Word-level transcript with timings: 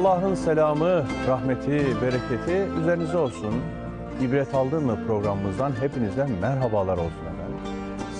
Allah'ın 0.00 0.34
selamı, 0.34 1.04
rahmeti, 1.28 2.02
bereketi 2.02 2.80
üzerinize 2.80 3.16
olsun. 3.16 3.54
İbret 4.20 4.54
aldın 4.54 4.84
mı 4.84 4.98
programımızdan 5.06 5.72
hepinize 5.80 6.26
merhabalar 6.40 6.96
olsun 6.96 7.26
efendim. 7.34 7.58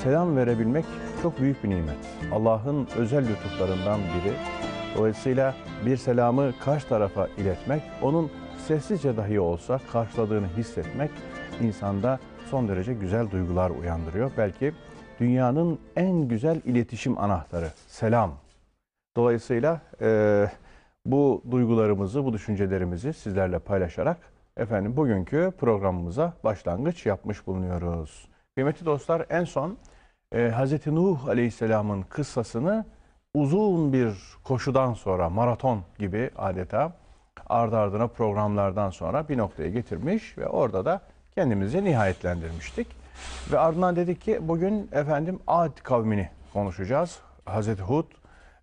Selam 0.02 0.36
verebilmek 0.36 0.84
çok 1.22 1.40
büyük 1.40 1.64
bir 1.64 1.70
nimet. 1.70 1.96
Allah'ın 2.32 2.88
özel 2.96 3.28
lütuflarından 3.28 4.00
biri. 4.00 4.32
Dolayısıyla 4.96 5.54
bir 5.86 5.96
selamı 5.96 6.52
karşı 6.64 6.88
tarafa 6.88 7.26
iletmek, 7.26 7.82
onun 8.02 8.30
sessizce 8.66 9.16
dahi 9.16 9.40
olsa 9.40 9.80
karşıladığını 9.92 10.46
hissetmek 10.56 11.10
insanda 11.60 12.18
son 12.50 12.68
derece 12.68 12.94
güzel 12.94 13.30
duygular 13.30 13.70
uyandırıyor. 13.70 14.30
Belki 14.38 14.72
dünyanın 15.20 15.78
en 15.96 16.28
güzel 16.28 16.60
iletişim 16.64 17.18
anahtarı 17.18 17.68
selam. 17.88 18.32
Dolayısıyla 19.16 19.80
e, 20.00 20.46
bu 21.06 21.42
duygularımızı, 21.50 22.24
bu 22.24 22.32
düşüncelerimizi 22.32 23.12
sizlerle 23.12 23.58
paylaşarak 23.58 24.18
efendim 24.56 24.96
bugünkü 24.96 25.52
programımıza 25.58 26.32
başlangıç 26.44 27.06
yapmış 27.06 27.46
bulunuyoruz. 27.46 28.28
Kıymetli 28.54 28.86
dostlar 28.86 29.26
en 29.30 29.44
son 29.44 29.76
e, 30.32 30.50
Hz. 30.50 30.86
Nuh 30.86 31.28
Aleyhisselam'ın 31.28 32.02
kıssasını 32.02 32.84
uzun 33.34 33.92
bir 33.92 34.14
koşudan 34.44 34.94
sonra 34.94 35.30
maraton 35.30 35.82
gibi 35.98 36.30
adeta 36.36 36.92
ardı 37.48 37.76
ardına 37.76 38.06
programlardan 38.06 38.90
sonra 38.90 39.28
bir 39.28 39.38
noktaya 39.38 39.68
getirmiş 39.68 40.38
ve 40.38 40.46
orada 40.46 40.84
da 40.84 41.00
kendimizi 41.34 41.84
nihayetlendirmiştik. 41.84 42.86
Ve 43.52 43.58
ardından 43.58 43.96
dedik 43.96 44.20
ki 44.20 44.38
bugün 44.42 44.88
efendim 44.92 45.40
Ad 45.46 45.76
kavmini 45.82 46.28
konuşacağız. 46.52 47.18
Hazreti 47.44 47.82
Hud 47.82 48.04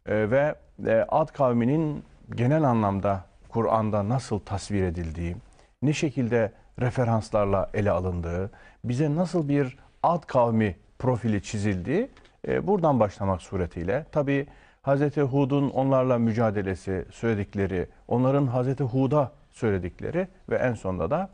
e, 0.05 0.31
ve 0.31 0.55
e, 0.87 1.05
Ad 1.09 1.27
kavminin 1.27 2.03
genel 2.35 2.63
anlamda 2.63 3.25
Kur'an'da 3.49 4.09
nasıl 4.09 4.39
tasvir 4.39 4.83
edildiği, 4.83 5.35
ne 5.81 5.93
şekilde 5.93 6.51
referanslarla 6.79 7.69
ele 7.73 7.91
alındığı, 7.91 8.51
bize 8.83 9.15
nasıl 9.15 9.49
bir 9.49 9.77
Ad 10.03 10.23
kavmi 10.27 10.75
profili 10.99 11.43
çizildiği 11.43 12.09
e, 12.47 12.67
buradan 12.67 12.99
başlamak 12.99 13.41
suretiyle 13.41 14.05
tabi 14.11 14.47
Hazreti 14.81 15.21
Hud'un 15.21 15.69
onlarla 15.69 16.17
mücadelesi, 16.17 17.05
söyledikleri, 17.11 17.87
onların 18.07 18.47
Hazreti 18.47 18.83
Hud'a 18.83 19.31
söyledikleri 19.51 20.27
ve 20.49 20.55
en 20.55 20.73
sonunda 20.73 21.11
da 21.11 21.29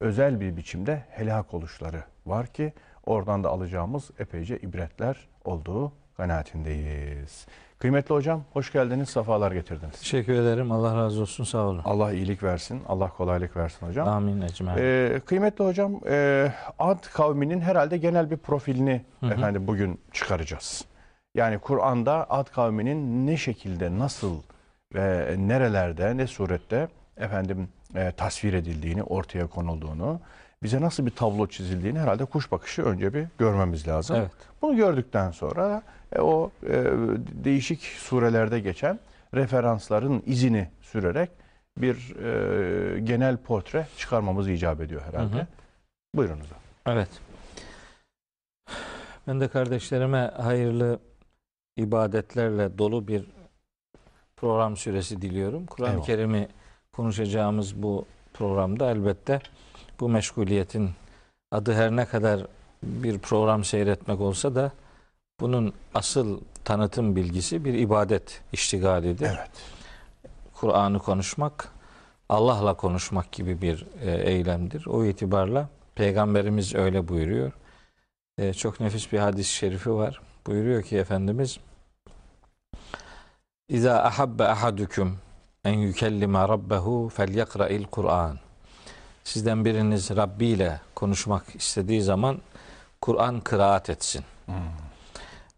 özel 0.00 0.40
bir 0.40 0.56
biçimde 0.56 1.04
helak 1.10 1.54
oluşları 1.54 2.02
var 2.26 2.46
ki 2.46 2.72
oradan 3.06 3.44
da 3.44 3.48
alacağımız 3.48 4.10
epeyce 4.18 4.58
ibretler 4.58 5.28
olduğu 5.44 5.92
kanaatindeyiz. 6.16 7.46
Kıymetli 7.78 8.14
hocam 8.14 8.44
hoş 8.52 8.72
geldiniz, 8.72 9.08
sefalar 9.08 9.52
getirdiniz. 9.52 9.98
Teşekkür 10.00 10.32
ederim. 10.32 10.72
Allah 10.72 10.96
razı 10.96 11.20
olsun. 11.20 11.44
Sağ 11.44 11.58
olun. 11.58 11.82
Allah 11.84 12.12
iyilik 12.12 12.42
versin, 12.42 12.82
Allah 12.88 13.08
kolaylık 13.08 13.56
versin 13.56 13.86
hocam. 13.86 14.08
Amin 14.08 14.40
ecmaîn. 14.40 14.78
Ee, 14.78 15.20
kıymetli 15.26 15.64
hocam, 15.64 16.00
e, 16.08 16.48
Ad 16.78 17.02
kavminin 17.12 17.60
herhalde 17.60 17.96
genel 17.98 18.30
bir 18.30 18.36
profilini 18.36 19.04
efendim 19.22 19.66
bugün 19.66 20.00
çıkaracağız. 20.12 20.84
Yani 21.34 21.58
Kur'an'da 21.58 22.30
Ad 22.30 22.46
kavminin 22.50 23.26
ne 23.26 23.36
şekilde, 23.36 23.98
nasıl 23.98 24.42
ve 24.94 25.34
nerelerde, 25.38 26.16
ne 26.16 26.26
surette 26.26 26.88
efendim 27.16 27.68
e, 27.94 28.12
tasvir 28.12 28.52
edildiğini, 28.52 29.02
ortaya 29.02 29.46
konulduğunu, 29.46 30.20
bize 30.62 30.80
nasıl 30.80 31.06
bir 31.06 31.10
tablo 31.10 31.46
çizildiğini 31.46 31.98
herhalde 31.98 32.24
kuş 32.24 32.52
bakışı 32.52 32.82
önce 32.82 33.14
bir 33.14 33.26
görmemiz 33.38 33.88
lazım. 33.88 34.16
Evet. 34.16 34.30
Bunu 34.62 34.76
gördükten 34.76 35.30
sonra 35.30 35.82
e, 36.12 36.20
o 36.20 36.50
e, 36.62 36.84
değişik 37.44 37.82
surelerde 37.82 38.60
geçen 38.60 38.98
referansların 39.34 40.22
izini 40.26 40.68
sürerek 40.82 41.30
bir 41.78 42.16
e, 42.16 43.00
genel 43.00 43.36
portre 43.36 43.86
çıkarmamız 43.96 44.48
icap 44.48 44.80
ediyor 44.80 45.02
herhalde. 45.02 45.36
Hı 45.36 45.40
hı. 45.40 45.46
Buyurunuz. 46.14 46.46
Evet. 46.86 47.08
Ben 49.26 49.40
de 49.40 49.48
kardeşlerime 49.48 50.32
hayırlı 50.36 50.98
ibadetlerle 51.76 52.78
dolu 52.78 53.08
bir 53.08 53.24
program 54.36 54.76
süresi 54.76 55.22
diliyorum. 55.22 55.66
Kur'an-ı. 55.66 56.02
Kerim'i 56.02 56.48
konuşacağımız 56.92 57.82
bu 57.82 58.04
programda 58.34 58.90
elbette 58.90 59.40
bu 60.00 60.08
meşguliyetin 60.08 60.90
adı 61.50 61.74
her 61.74 61.96
ne 61.96 62.04
kadar 62.04 62.46
bir 62.82 63.18
program 63.18 63.64
seyretmek 63.64 64.20
olsa 64.20 64.54
da 64.54 64.72
bunun 65.40 65.72
asıl 65.94 66.40
tanıtım 66.64 67.16
bilgisi 67.16 67.64
bir 67.64 67.74
ibadet 67.74 68.40
iştigalidir. 68.52 69.26
Evet. 69.26 69.50
Kur'an'ı 70.54 70.98
konuşmak, 70.98 71.72
Allah'la 72.28 72.74
konuşmak 72.74 73.32
gibi 73.32 73.62
bir 73.62 73.86
e, 74.00 74.10
eylemdir. 74.10 74.86
O 74.86 75.04
itibarla 75.04 75.68
Peygamberimiz 75.94 76.74
öyle 76.74 77.08
buyuruyor. 77.08 77.52
E, 78.38 78.52
çok 78.52 78.80
nefis 78.80 79.12
bir 79.12 79.18
hadis-i 79.18 79.52
şerifi 79.52 79.90
var. 79.90 80.20
Buyuruyor 80.46 80.82
ki 80.82 80.96
Efendimiz 80.98 81.58
İza 83.68 84.02
ahabbe 84.02 84.44
ahadukum 84.44 85.18
en 85.64 85.78
yukellima 85.78 86.48
rabbehu 86.48 87.08
felyakra'il 87.08 87.84
Kur'an. 87.84 88.38
Sizden 89.28 89.64
biriniz 89.64 90.16
Rabbi 90.16 90.46
ile 90.46 90.80
konuşmak 90.94 91.44
istediği 91.54 92.02
zaman 92.02 92.38
Kur'an 93.00 93.40
kıraat 93.40 93.90
etsin. 93.90 94.24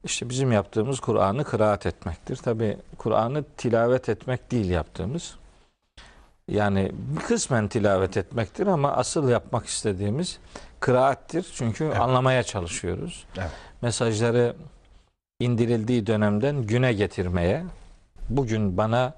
İşte 0.04 0.28
bizim 0.28 0.53
yaptığımız 0.53 1.00
Kur'an'ı 1.00 1.44
kıraat 1.44 1.86
etmektir. 1.86 2.36
Tabi 2.36 2.76
Kur'an'ı 2.98 3.44
tilavet 3.56 4.08
etmek 4.08 4.50
değil 4.50 4.70
yaptığımız. 4.70 5.34
Yani 6.48 6.92
kısmen 7.28 7.69
tilavet 7.69 8.16
etmektir 8.16 8.66
ama 8.66 8.92
asıl 8.92 9.28
yapmak 9.28 9.66
istediğimiz 9.66 10.38
kıraattir. 10.81 11.47
Çünkü 11.54 11.84
Evet. 11.84 12.00
anlamaya 12.00 12.42
çalışıyoruz. 12.42 13.25
Evet. 13.38 13.50
Mesajları 13.82 14.56
indirildiği 15.41 16.06
dönemden 16.06 16.62
güne 16.62 16.92
getirmeye, 16.92 17.64
bugün 18.28 18.76
bana 18.76 19.14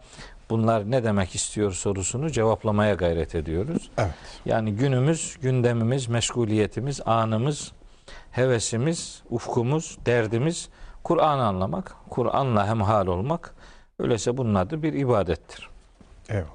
bunlar 0.53 0.91
ne 0.91 1.05
demek 1.05 1.35
istiyor 1.35 1.73
sorusunu 1.73 2.31
cevaplamaya 2.31 2.95
gayret 2.95 3.35
ediyoruz. 3.35 3.91
Evet. 3.99 4.15
Yani 4.45 4.73
günümüz, 4.73 5.37
gündemimiz, 5.43 6.09
meşguliyetimiz, 6.09 7.01
anımız, 7.07 7.73
hevesimiz, 8.31 9.23
ufkumuz, 9.31 9.99
derdimiz 10.07 10.69
Kur'an'ı 11.05 11.47
anlamak, 11.47 11.97
Kur'an'la 12.11 12.67
hemhal 12.67 13.07
olmak. 13.07 13.55
Öyleyse 13.99 14.37
bunun 14.37 14.55
adı 14.55 14.83
bir 14.83 14.93
ibadettir. 14.93 15.69
Eyvallah. 16.29 16.47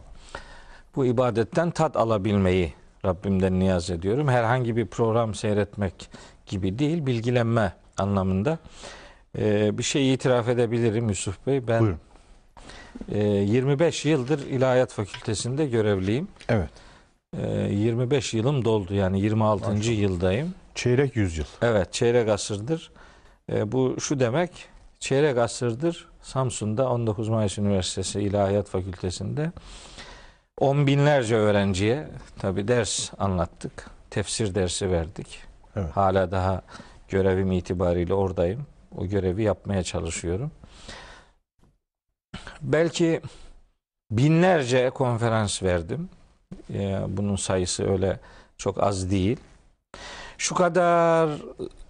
Bu 0.95 1.05
ibadetten 1.05 1.71
tat 1.71 1.97
alabilmeyi 1.97 2.73
Rabbimden 3.05 3.59
niyaz 3.59 3.89
ediyorum. 3.89 4.27
Herhangi 4.27 4.75
bir 4.75 4.85
program 4.85 5.33
seyretmek 5.33 6.09
gibi 6.45 6.79
değil, 6.79 7.05
bilgilenme 7.05 7.73
anlamında. 7.97 8.57
Ee, 9.37 9.77
bir 9.77 9.83
şey 9.83 10.13
itiraf 10.13 10.49
edebilirim 10.49 11.09
Yusuf 11.09 11.47
Bey. 11.47 11.67
Ben 11.67 11.81
Buyurun. 11.81 11.99
E, 13.11 13.19
25 13.23 14.05
yıldır 14.05 14.39
İlahiyat 14.39 14.91
Fakültesinde 14.93 15.65
görevliyim. 15.65 16.27
Evet. 16.49 16.69
E, 17.37 17.47
25 17.71 18.33
yılım 18.33 18.65
doldu 18.65 18.93
yani 18.93 19.19
26. 19.21 19.71
Maşallah. 19.71 19.97
yıldayım. 19.97 20.53
Çeyrek 20.75 21.15
yüzyıl. 21.15 21.45
Evet, 21.61 21.93
çeyrek 21.93 22.29
asırdır. 22.29 22.91
E, 23.51 23.71
bu 23.71 23.95
şu 23.99 24.19
demek, 24.19 24.51
çeyrek 24.99 25.37
asırdır 25.37 26.07
Samsun'da 26.21 26.89
19 26.89 27.29
Mayıs 27.29 27.57
Üniversitesi 27.57 28.21
İlahiyat 28.21 28.67
Fakültesi'nde 28.67 29.51
on 30.59 30.87
binlerce 30.87 31.35
öğrenciye 31.35 32.07
tabi 32.39 32.67
ders 32.67 33.11
anlattık. 33.19 33.89
Tefsir 34.09 34.55
dersi 34.55 34.91
verdik. 34.91 35.39
Evet. 35.75 35.89
Hala 35.93 36.31
daha 36.31 36.61
görevim 37.09 37.51
itibariyle 37.51 38.13
oradayım. 38.13 38.65
O 38.97 39.05
görevi 39.05 39.43
yapmaya 39.43 39.83
çalışıyorum. 39.83 40.51
Belki 42.61 43.21
binlerce 44.11 44.89
konferans 44.89 45.63
verdim. 45.63 46.09
E, 46.73 47.01
bunun 47.07 47.35
sayısı 47.35 47.91
öyle 47.91 48.19
çok 48.57 48.83
az 48.83 49.11
değil. 49.11 49.37
Şu 50.37 50.55
kadar 50.55 51.29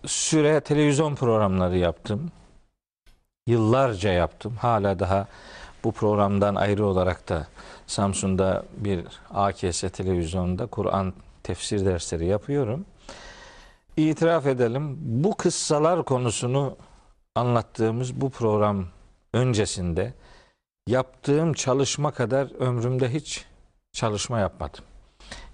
süre 0.06 0.60
televizyon 0.60 1.16
programları 1.16 1.78
yaptım. 1.78 2.32
Yıllarca 3.48 4.12
yaptım. 4.12 4.56
Hala 4.56 5.00
daha 5.00 5.28
bu 5.84 5.92
programdan 5.92 6.56
ayrı 6.56 6.86
olarak 6.86 7.30
da 7.30 7.48
Samsun'da 7.88 8.64
bir 8.78 9.06
AKS 9.34 9.82
televizyonda 9.82 10.66
Kur'an 10.66 11.14
tefsir 11.44 11.86
dersleri 11.86 12.26
yapıyorum. 12.26 12.86
İtiraf 13.98 14.46
edelim 14.46 14.98
bu 15.02 15.38
kıssalar 15.38 16.06
konusunu 16.06 16.76
anlattığımız 17.36 18.22
bu 18.22 18.30
program 18.30 18.86
öncesinde 19.34 20.14
yaptığım 20.88 21.54
çalışma 21.54 22.12
kadar 22.12 22.62
ömrümde 22.62 23.14
hiç 23.14 23.46
çalışma 23.92 24.40
yapmadım. 24.40 24.86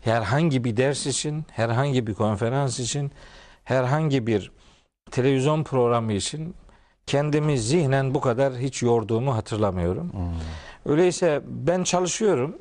Herhangi 0.01 0.63
bir 0.63 0.77
ders 0.77 1.06
için, 1.06 1.45
herhangi 1.51 2.07
bir 2.07 2.13
konferans 2.13 2.80
için, 2.80 3.12
herhangi 3.63 4.27
bir 4.27 4.51
televizyon 5.12 5.63
programı 5.63 6.13
için 6.13 6.56
kendimi 7.07 7.59
zihnen 7.59 8.13
bu 8.13 8.21
kadar 8.21 8.53
hiç 8.57 8.83
yorduğumu 8.83 9.35
hatırlamıyorum. 9.35 10.12
Öyleyse 10.85 11.41
ben 11.45 11.83
çalışıyorum. 11.83 12.57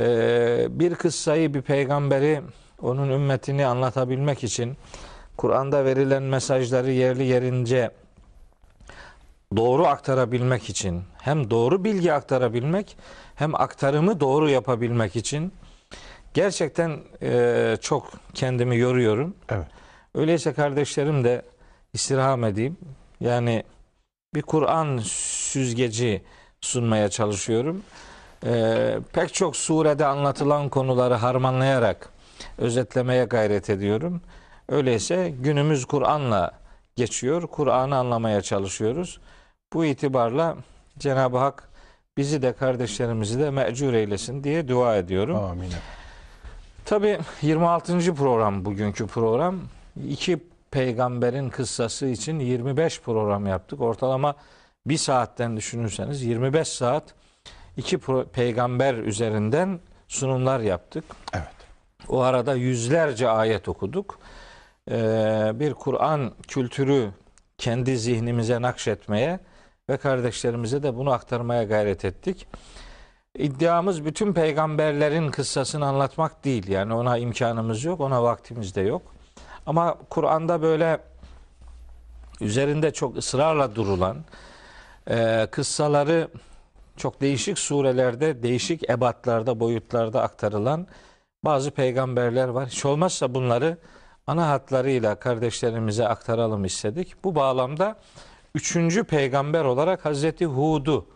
Ee, 0.00 0.66
bir 0.70 0.94
kıssayı, 0.94 1.54
bir 1.54 1.62
peygamberi, 1.62 2.42
onun 2.82 3.10
ümmetini 3.10 3.66
anlatabilmek 3.66 4.44
için 4.44 4.76
Kur'an'da 5.36 5.84
verilen 5.84 6.22
mesajları 6.22 6.90
yerli 6.90 7.24
yerince 7.24 7.90
doğru 9.56 9.86
aktarabilmek 9.86 10.70
için 10.70 11.02
hem 11.28 11.50
doğru 11.50 11.84
bilgi 11.84 12.12
aktarabilmek 12.12 12.96
hem 13.34 13.54
aktarımı 13.54 14.20
doğru 14.20 14.50
yapabilmek 14.50 15.16
için 15.16 15.52
gerçekten 16.34 16.98
e, 17.22 17.76
çok 17.80 18.12
kendimi 18.34 18.78
yoruyorum. 18.78 19.34
Evet. 19.48 19.66
Öyleyse 20.14 20.52
kardeşlerim 20.52 21.24
de 21.24 21.42
istirham 21.92 22.44
edeyim. 22.44 22.76
Yani 23.20 23.64
bir 24.34 24.42
Kur'an 24.42 24.98
süzgeci 25.04 26.22
sunmaya 26.60 27.08
çalışıyorum. 27.08 27.82
Ee, 28.46 28.98
pek 29.12 29.34
çok 29.34 29.56
surede 29.56 30.06
anlatılan 30.06 30.68
konuları 30.68 31.14
harmanlayarak 31.14 32.08
özetlemeye 32.58 33.24
gayret 33.24 33.70
ediyorum. 33.70 34.20
Öyleyse 34.68 35.34
günümüz 35.40 35.84
Kur'an'la 35.84 36.52
geçiyor. 36.96 37.46
Kur'an'ı 37.46 37.96
anlamaya 37.96 38.40
çalışıyoruz. 38.42 39.20
Bu 39.72 39.84
itibarla 39.84 40.56
Cenab-ı 40.98 41.38
Hak 41.38 41.68
bizi 42.16 42.42
de 42.42 42.52
kardeşlerimizi 42.52 43.38
de 43.38 43.50
mecur 43.50 43.92
eylesin 43.92 44.44
diye 44.44 44.68
dua 44.68 44.96
ediyorum. 44.96 45.36
Amin. 45.36 45.70
Tabi 46.84 47.18
26. 47.42 48.14
program 48.14 48.64
bugünkü 48.64 49.06
program. 49.06 49.60
İki 50.08 50.38
peygamberin 50.70 51.50
kıssası 51.50 52.06
için 52.06 52.38
25 52.38 53.00
program 53.00 53.46
yaptık. 53.46 53.80
Ortalama 53.80 54.34
bir 54.86 54.96
saatten 54.96 55.56
düşünürseniz 55.56 56.22
25 56.22 56.68
saat 56.68 57.14
iki 57.76 57.98
peygamber 58.32 58.94
üzerinden 58.94 59.80
sunumlar 60.08 60.60
yaptık. 60.60 61.04
Evet. 61.32 61.48
O 62.08 62.20
arada 62.20 62.54
yüzlerce 62.54 63.28
ayet 63.28 63.68
okuduk. 63.68 64.18
Ee, 64.90 65.50
bir 65.54 65.74
Kur'an 65.74 66.32
kültürü 66.48 67.10
kendi 67.58 67.98
zihnimize 67.98 68.62
nakşetmeye 68.62 69.40
ve 69.88 69.96
kardeşlerimize 69.96 70.82
de 70.82 70.96
bunu 70.96 71.10
aktarmaya 71.10 71.64
gayret 71.64 72.04
ettik. 72.04 72.46
İddiamız 73.34 74.04
bütün 74.04 74.32
peygamberlerin 74.32 75.30
kıssasını 75.30 75.86
anlatmak 75.86 76.44
değil. 76.44 76.68
Yani 76.68 76.94
ona 76.94 77.18
imkanımız 77.18 77.84
yok, 77.84 78.00
ona 78.00 78.22
vaktimiz 78.22 78.74
de 78.74 78.80
yok. 78.80 79.02
Ama 79.66 79.98
Kur'an'da 80.10 80.62
böyle 80.62 81.00
üzerinde 82.40 82.90
çok 82.90 83.16
ısrarla 83.16 83.74
durulan 83.74 84.16
e, 85.10 85.48
kıssaları 85.50 86.28
çok 86.96 87.20
değişik 87.20 87.58
surelerde, 87.58 88.42
değişik 88.42 88.90
ebatlarda, 88.90 89.60
boyutlarda 89.60 90.22
aktarılan 90.22 90.86
bazı 91.44 91.70
peygamberler 91.70 92.48
var. 92.48 92.68
Hiç 92.68 92.84
olmazsa 92.84 93.34
bunları 93.34 93.78
ana 94.26 94.48
hatlarıyla 94.48 95.14
kardeşlerimize 95.14 96.08
aktaralım 96.08 96.64
istedik. 96.64 97.24
Bu 97.24 97.34
bağlamda 97.34 97.96
üçüncü 98.54 99.04
peygamber 99.04 99.64
olarak 99.64 100.04
Hazreti 100.04 100.46
Hud'u 100.46 101.06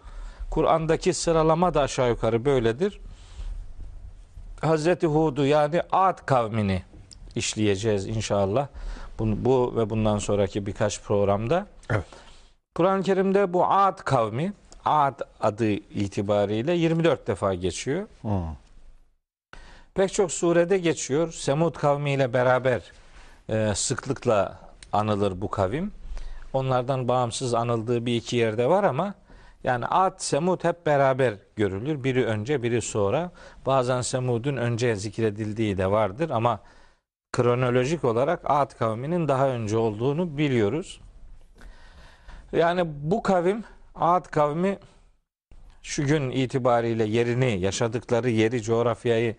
Kur'an'daki 0.50 1.14
sıralama 1.14 1.74
da 1.74 1.80
aşağı 1.80 2.08
yukarı 2.08 2.44
böyledir. 2.44 3.00
Hazreti 4.60 5.06
Hud'u 5.06 5.46
yani 5.46 5.82
Ad 5.92 6.26
kavmini 6.26 6.82
işleyeceğiz 7.34 8.06
inşallah. 8.06 8.68
Bu, 9.18 9.44
bu 9.44 9.76
ve 9.76 9.90
bundan 9.90 10.18
sonraki 10.18 10.66
birkaç 10.66 11.02
programda. 11.02 11.66
Evet. 11.90 12.04
Kur'an-ı 12.74 13.02
Kerim'de 13.02 13.52
bu 13.52 13.66
Ad 13.66 13.98
kavmi 13.98 14.52
Ad 14.84 15.20
adı 15.40 15.70
itibariyle 15.70 16.72
24 16.72 17.26
defa 17.26 17.54
geçiyor. 17.54 18.06
Hı. 18.22 18.28
Pek 19.94 20.12
çok 20.12 20.32
surede 20.32 20.78
geçiyor. 20.78 21.32
Semud 21.32 21.74
kavmiyle 21.74 22.32
beraber 22.32 22.92
e, 23.48 23.72
sıklıkla 23.74 24.58
anılır 24.92 25.40
bu 25.40 25.50
kavim. 25.50 25.92
Onlardan 26.52 27.08
bağımsız 27.08 27.54
anıldığı 27.54 28.06
bir 28.06 28.16
iki 28.16 28.36
yerde 28.36 28.68
var 28.68 28.84
ama 28.84 29.14
yani 29.64 29.86
Ad, 29.86 30.14
Semud 30.18 30.64
hep 30.64 30.86
beraber 30.86 31.34
görülür. 31.56 32.04
Biri 32.04 32.26
önce, 32.26 32.62
biri 32.62 32.82
sonra. 32.82 33.30
Bazen 33.66 34.00
Semud'un 34.00 34.56
önce 34.56 34.96
zikredildiği 34.96 35.78
de 35.78 35.90
vardır 35.90 36.30
ama 36.30 36.60
kronolojik 37.32 38.04
olarak 38.04 38.40
Ad 38.44 38.78
kavminin 38.78 39.28
daha 39.28 39.48
önce 39.48 39.76
olduğunu 39.76 40.38
biliyoruz. 40.38 41.00
Yani 42.52 42.82
bu 42.86 43.22
kavim, 43.22 43.64
Ad 43.94 44.24
kavmi 44.24 44.78
şu 45.82 46.06
gün 46.06 46.30
itibariyle 46.30 47.04
yerini, 47.04 47.60
yaşadıkları 47.60 48.30
yeri, 48.30 48.62
coğrafyayı 48.62 49.36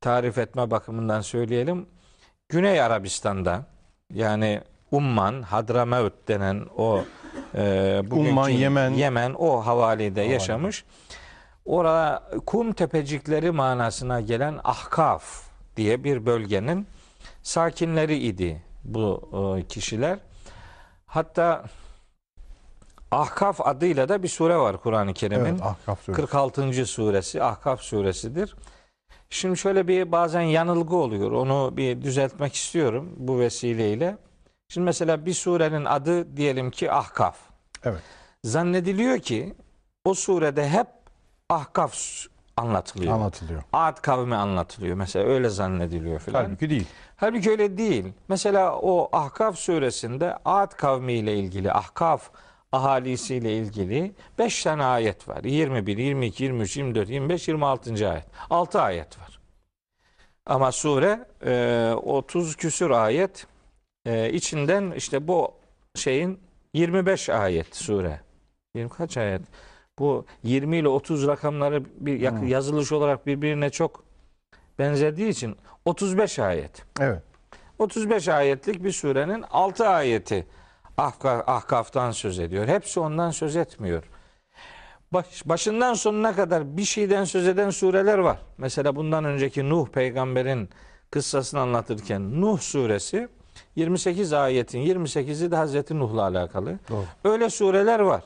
tarif 0.00 0.38
etme 0.38 0.70
bakımından 0.70 1.20
söyleyelim. 1.20 1.86
Güney 2.48 2.82
Arabistan'da 2.82 3.66
yani 4.12 4.60
Umman, 4.94 5.42
Hadramevt 5.42 6.28
denen 6.28 6.66
o 6.76 7.04
e, 7.54 8.02
bugünkü 8.04 8.30
Umman, 8.30 8.48
Yemen. 8.48 8.90
Yemen 8.90 9.34
o 9.38 9.66
havalide 9.66 10.22
yaşamış. 10.22 10.84
Orada 11.64 12.22
kum 12.46 12.72
tepecikleri 12.72 13.50
manasına 13.50 14.20
gelen 14.20 14.60
Ahkaf 14.64 15.42
diye 15.76 16.04
bir 16.04 16.26
bölgenin 16.26 16.86
sakinleri 17.42 18.16
idi 18.16 18.62
bu 18.84 19.30
e, 19.58 19.66
kişiler. 19.66 20.18
Hatta 21.06 21.64
Ahkaf 23.10 23.60
adıyla 23.60 24.08
da 24.08 24.22
bir 24.22 24.28
sure 24.28 24.56
var 24.56 24.76
Kur'an-ı 24.76 25.14
Kerim'in. 25.14 25.44
Evet, 25.44 25.62
Ahkaf 25.62 26.02
suresi. 26.02 26.22
46. 26.22 26.86
suresi 26.86 27.42
Ahkaf 27.42 27.80
suresidir. 27.80 28.56
Şimdi 29.30 29.56
şöyle 29.58 29.88
bir 29.88 30.12
bazen 30.12 30.40
yanılgı 30.40 30.96
oluyor. 30.96 31.32
Onu 31.32 31.76
bir 31.76 32.02
düzeltmek 32.02 32.54
istiyorum 32.54 33.12
bu 33.16 33.38
vesileyle. 33.38 34.16
Şimdi 34.68 34.84
mesela 34.84 35.26
bir 35.26 35.34
surenin 35.34 35.84
adı 35.84 36.36
diyelim 36.36 36.70
ki 36.70 36.92
Ahkaf. 36.92 37.36
Evet. 37.84 38.02
Zannediliyor 38.44 39.18
ki 39.18 39.54
o 40.04 40.14
surede 40.14 40.68
hep 40.68 40.86
Ahkaf 41.48 41.94
anlatılıyor. 42.56 43.12
Anlatılıyor. 43.12 43.62
Ad 43.72 44.00
kavmi 44.02 44.34
anlatılıyor. 44.34 44.96
Mesela 44.96 45.26
öyle 45.26 45.48
zannediliyor 45.48 46.20
filan. 46.20 46.44
Halbuki 46.44 46.70
değil. 46.70 46.86
Halbuki 47.16 47.50
öyle 47.50 47.78
değil. 47.78 48.12
Mesela 48.28 48.78
o 48.78 49.08
Ahkaf 49.12 49.58
suresinde 49.58 50.36
Ad 50.44 50.76
kavmiyle 50.76 51.36
ilgili, 51.38 51.72
Ahkaf 51.72 52.30
ahalisiyle 52.72 53.56
ilgili 53.56 54.14
5 54.38 54.62
tane 54.62 54.84
ayet 54.84 55.28
var. 55.28 55.44
21, 55.44 55.98
22, 55.98 56.44
23, 56.44 56.76
24, 56.76 57.08
25, 57.08 57.48
26. 57.48 58.10
ayet. 58.10 58.26
6 58.50 58.80
ayet 58.80 59.18
var. 59.20 59.40
Ama 60.46 60.72
sure 60.72 61.26
e, 61.46 61.94
30 61.94 62.56
küsür 62.56 62.90
ayet 62.90 63.46
e, 64.06 64.30
içinden 64.32 64.90
işte 64.90 65.28
bu 65.28 65.52
şeyin 65.94 66.40
25 66.74 67.28
ayet 67.28 67.76
sure. 67.76 68.20
20 68.74 68.90
kaç 68.90 69.16
ayet? 69.16 69.40
Bu 69.98 70.26
20 70.42 70.76
ile 70.76 70.88
30 70.88 71.26
rakamları 71.26 71.82
bir 71.96 72.20
yak- 72.20 72.40
Hmm. 72.40 72.46
yazılış 72.48 72.92
olarak 72.92 73.26
birbirine 73.26 73.70
çok 73.70 74.04
benzediği 74.78 75.28
için 75.28 75.56
35 75.84 76.38
ayet. 76.38 76.82
Evet. 77.00 77.22
35 77.78 78.28
ayetlik 78.28 78.84
bir 78.84 78.92
surenin 78.92 79.44
6 79.50 79.88
ayeti 79.88 80.46
Ahka- 80.98 81.44
Ahkaf'tan 81.46 82.10
söz 82.10 82.38
ediyor. 82.38 82.68
Hepsi 82.68 83.00
ondan 83.00 83.30
söz 83.30 83.56
etmiyor. 83.56 84.02
Baş, 85.12 85.42
başından 85.48 85.94
sonuna 85.94 86.34
kadar 86.36 86.76
bir 86.76 86.84
şeyden 86.84 87.24
söz 87.24 87.48
eden 87.48 87.70
sureler 87.70 88.18
var. 88.18 88.38
Mesela 88.58 88.96
bundan 88.96 89.24
önceki 89.24 89.68
Nuh 89.68 89.88
peygamberin 89.88 90.68
kıssasını 91.10 91.60
anlatırken 91.60 92.40
Nuh 92.40 92.60
suresi 92.60 93.28
28 93.76 94.32
ayetin 94.32 94.80
28'i 94.80 95.50
de 95.50 95.56
Hazreti 95.56 95.98
Nuh'la 95.98 96.22
alakalı. 96.22 96.78
Doğru. 96.90 97.04
Öyle 97.24 97.50
sureler 97.50 98.00
var. 98.00 98.22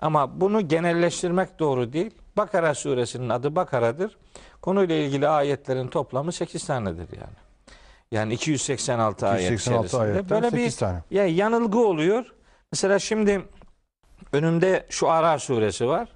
Ama 0.00 0.40
bunu 0.40 0.68
genelleştirmek 0.68 1.58
doğru 1.58 1.92
değil. 1.92 2.10
Bakara 2.36 2.74
suresinin 2.74 3.28
adı 3.28 3.56
Bakara'dır. 3.56 4.16
Konuyla 4.62 4.94
ilgili 4.94 5.28
ayetlerin 5.28 5.88
toplamı 5.88 6.32
8 6.32 6.66
tanedir 6.66 7.08
yani. 7.16 7.36
Yani 8.10 8.34
286 8.34 9.26
ayet 9.28 9.52
286 9.52 9.86
içerisinde. 9.86 10.02
ayetten 10.02 10.30
Böyle 10.30 10.46
bir 10.56 10.62
8 10.62 10.76
tane. 10.76 11.02
ya 11.10 11.26
yanılgı 11.26 11.78
oluyor. 11.78 12.32
Mesela 12.72 12.98
şimdi 12.98 13.42
önümde 14.32 14.86
şu 14.90 15.10
Ara 15.10 15.38
suresi 15.38 15.86
var. 15.88 16.08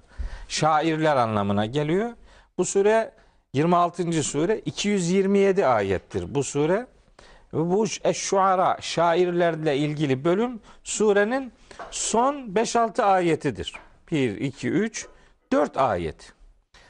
Şairler 0.47 1.15
anlamına 1.15 1.65
geliyor. 1.65 2.09
Bu 2.57 2.65
sure 2.65 3.11
26. 3.53 4.23
sure 4.23 4.59
227 4.59 5.65
ayettir 5.65 6.35
bu 6.35 6.43
sure. 6.43 6.87
Bu 7.53 7.85
Eş-Şuara 8.03 8.77
şairlerle 8.81 9.77
ilgili 9.77 10.23
bölüm 10.25 10.59
surenin 10.83 11.53
son 11.91 12.35
5-6 12.35 13.03
ayetidir. 13.03 13.73
1, 14.11 14.37
2, 14.37 14.69
3, 14.69 15.07
4 15.51 15.77
ayet. 15.77 16.33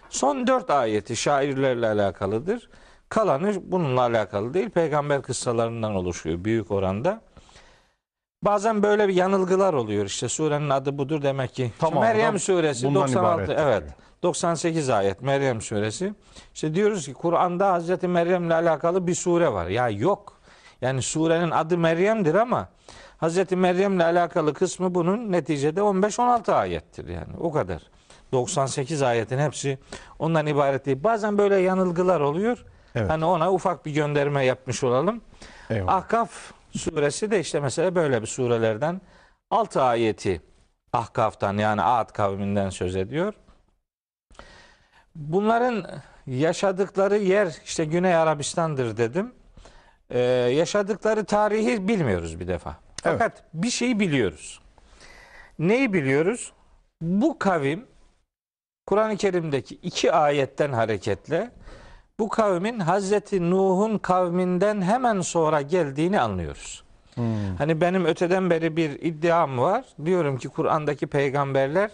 Son 0.10 0.48
4 0.48 0.70
ayeti 0.70 1.16
şairlerle 1.16 1.88
alakalıdır. 1.88 2.70
Kalanı 3.10 3.54
bununla 3.64 4.02
alakalı 4.02 4.54
değil. 4.54 4.70
Peygamber 4.70 5.22
kıssalarından 5.22 5.96
oluşuyor 5.96 6.44
büyük 6.44 6.72
oranda. 6.72 7.22
Bazen 8.44 8.84
böyle 8.84 9.08
bir 9.08 9.14
yanılgılar 9.14 9.74
oluyor. 9.74 10.06
İşte 10.06 10.30
surenin 10.30 10.70
adı 10.70 10.98
budur 10.98 11.22
demek 11.22 11.54
ki. 11.54 11.72
Tamam, 11.80 12.04
Meryem 12.04 12.40
suresi 12.40 12.88
bundan 12.88 13.02
96 13.02 13.44
ibaret 13.44 13.60
evet. 13.60 13.82
diyor. 13.82 13.94
98 14.24 14.90
ayet 14.90 15.22
Meryem 15.22 15.62
suresi. 15.62 16.14
İşte 16.54 16.74
diyoruz 16.74 17.06
ki 17.06 17.14
Kur'an'da 17.14 17.72
Hazreti 17.72 18.08
Meryem'le 18.08 18.50
alakalı 18.50 19.08
bir 19.08 19.16
sure 19.16 19.54
var. 19.54 19.68
Ya 19.68 19.90
yok. 19.90 20.41
Yani 20.82 21.02
surenin 21.02 21.52
adı 21.52 21.78
Meryem'dir 21.78 22.36
ama 22.36 22.70
Hazreti 23.18 23.56
Meryem'le 23.56 24.00
alakalı 24.00 24.54
kısmı 24.54 24.96
bunun 24.96 25.32
neticede 25.32 25.80
15-16 25.80 26.54
ayettir 26.54 27.08
yani. 27.08 27.38
O 27.40 27.52
kadar. 27.52 27.82
98 28.32 29.02
ayetin 29.02 29.40
hepsi 29.40 29.78
ondan 30.20 30.48
ibaret 30.48 30.86
değil. 30.86 31.04
Bazen 31.04 31.38
böyle 31.38 31.56
yanılgılar 31.58 32.20
oluyor. 32.20 32.66
Evet. 32.96 33.10
Hani 33.10 33.26
ona 33.26 33.52
ufak 33.52 33.86
bir 33.86 33.92
gönderme 33.92 34.46
yapmış 34.46 34.84
olalım. 34.84 35.22
Eyvallah. 35.70 35.94
Ahkaf 35.94 36.32
suresi 36.78 37.32
de 37.32 37.40
işte 37.40 37.60
mesela 37.60 37.96
böyle 37.96 38.22
bir 38.22 38.28
surelerden 38.28 39.02
6 39.52 39.82
ayeti 39.82 40.42
Ahkaf'tan 40.94 41.58
yani 41.58 41.82
Ad 41.82 42.10
kavminden 42.10 42.70
söz 42.70 42.96
ediyor. 42.96 43.34
Bunların 45.16 45.86
yaşadıkları 46.28 47.18
yer 47.18 47.56
işte 47.66 47.86
Güney 47.86 48.16
Arabistan'dır 48.16 48.98
dedim. 48.98 49.34
Ee, 50.12 50.20
yaşadıkları 50.54 51.26
tarihi 51.26 51.88
bilmiyoruz 51.88 52.40
bir 52.40 52.48
defa. 52.48 52.76
Fakat 53.04 53.44
bir 53.54 53.70
şeyi 53.70 54.00
biliyoruz. 54.00 54.62
Neyi 55.60 55.94
biliyoruz? 55.94 56.54
Bu 57.02 57.40
kavim 57.40 57.86
Kur'an-ı 58.86 59.18
Kerim'deki 59.18 59.76
iki 59.76 60.12
ayetten 60.12 60.74
hareketle 60.74 61.52
bu 62.20 62.30
kavmin 62.30 62.80
Hazreti 62.80 63.50
Nuh'un 63.50 63.98
kavminden 63.98 64.82
hemen 64.82 65.22
sonra 65.22 65.62
geldiğini 65.62 66.22
anlıyoruz. 66.22 66.84
Hmm. 67.16 67.56
Hani 67.58 67.82
benim 67.82 68.06
öteden 68.06 68.50
beri 68.50 68.78
bir 68.78 68.90
iddiam 68.90 69.58
var. 69.58 69.86
Diyorum 70.06 70.38
ki 70.38 70.50
Kur'an'daki 70.50 71.08
peygamberler 71.08 71.92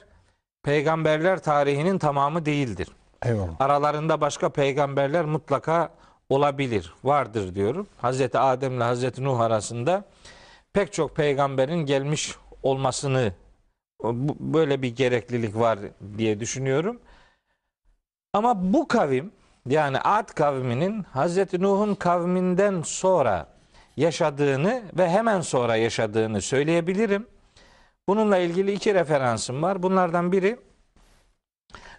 peygamberler 0.63 1.39
tarihinin 1.39 1.99
tamamı 1.99 2.45
değildir. 2.45 2.87
Eyvallah. 3.25 3.55
Aralarında 3.59 4.21
başka 4.21 4.49
peygamberler 4.49 5.25
mutlaka 5.25 5.89
olabilir, 6.29 6.93
vardır 7.03 7.55
diyorum. 7.55 7.87
Hazreti 7.97 8.39
Adem 8.39 8.73
ile 8.73 8.83
Hazreti 8.83 9.23
Nuh 9.23 9.39
arasında 9.39 10.05
pek 10.73 10.93
çok 10.93 11.15
peygamberin 11.15 11.85
gelmiş 11.85 12.35
olmasını 12.63 13.33
böyle 14.39 14.81
bir 14.81 14.95
gereklilik 14.95 15.55
var 15.55 15.79
diye 16.17 16.39
düşünüyorum. 16.39 16.99
Ama 18.33 18.73
bu 18.73 18.87
kavim 18.87 19.31
yani 19.69 19.99
Ad 19.99 20.27
kavminin 20.27 21.03
Hazreti 21.03 21.61
Nuh'un 21.61 21.95
kavminden 21.95 22.81
sonra 22.81 23.47
yaşadığını 23.97 24.83
ve 24.97 25.09
hemen 25.09 25.41
sonra 25.41 25.75
yaşadığını 25.75 26.41
söyleyebilirim. 26.41 27.27
Bununla 28.07 28.37
ilgili 28.37 28.71
iki 28.71 28.93
referansım 28.93 29.61
var. 29.61 29.83
Bunlardan 29.83 30.31
biri 30.31 30.59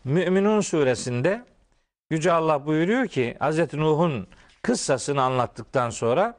Müminun 0.05 0.61
suresinde 0.61 1.45
Yüce 2.11 2.33
Allah 2.33 2.67
buyuruyor 2.67 3.07
ki 3.07 3.37
Hz. 3.41 3.75
Nuh'un 3.75 4.29
kıssasını 4.63 5.23
anlattıktan 5.23 5.91
sonra 5.91 6.39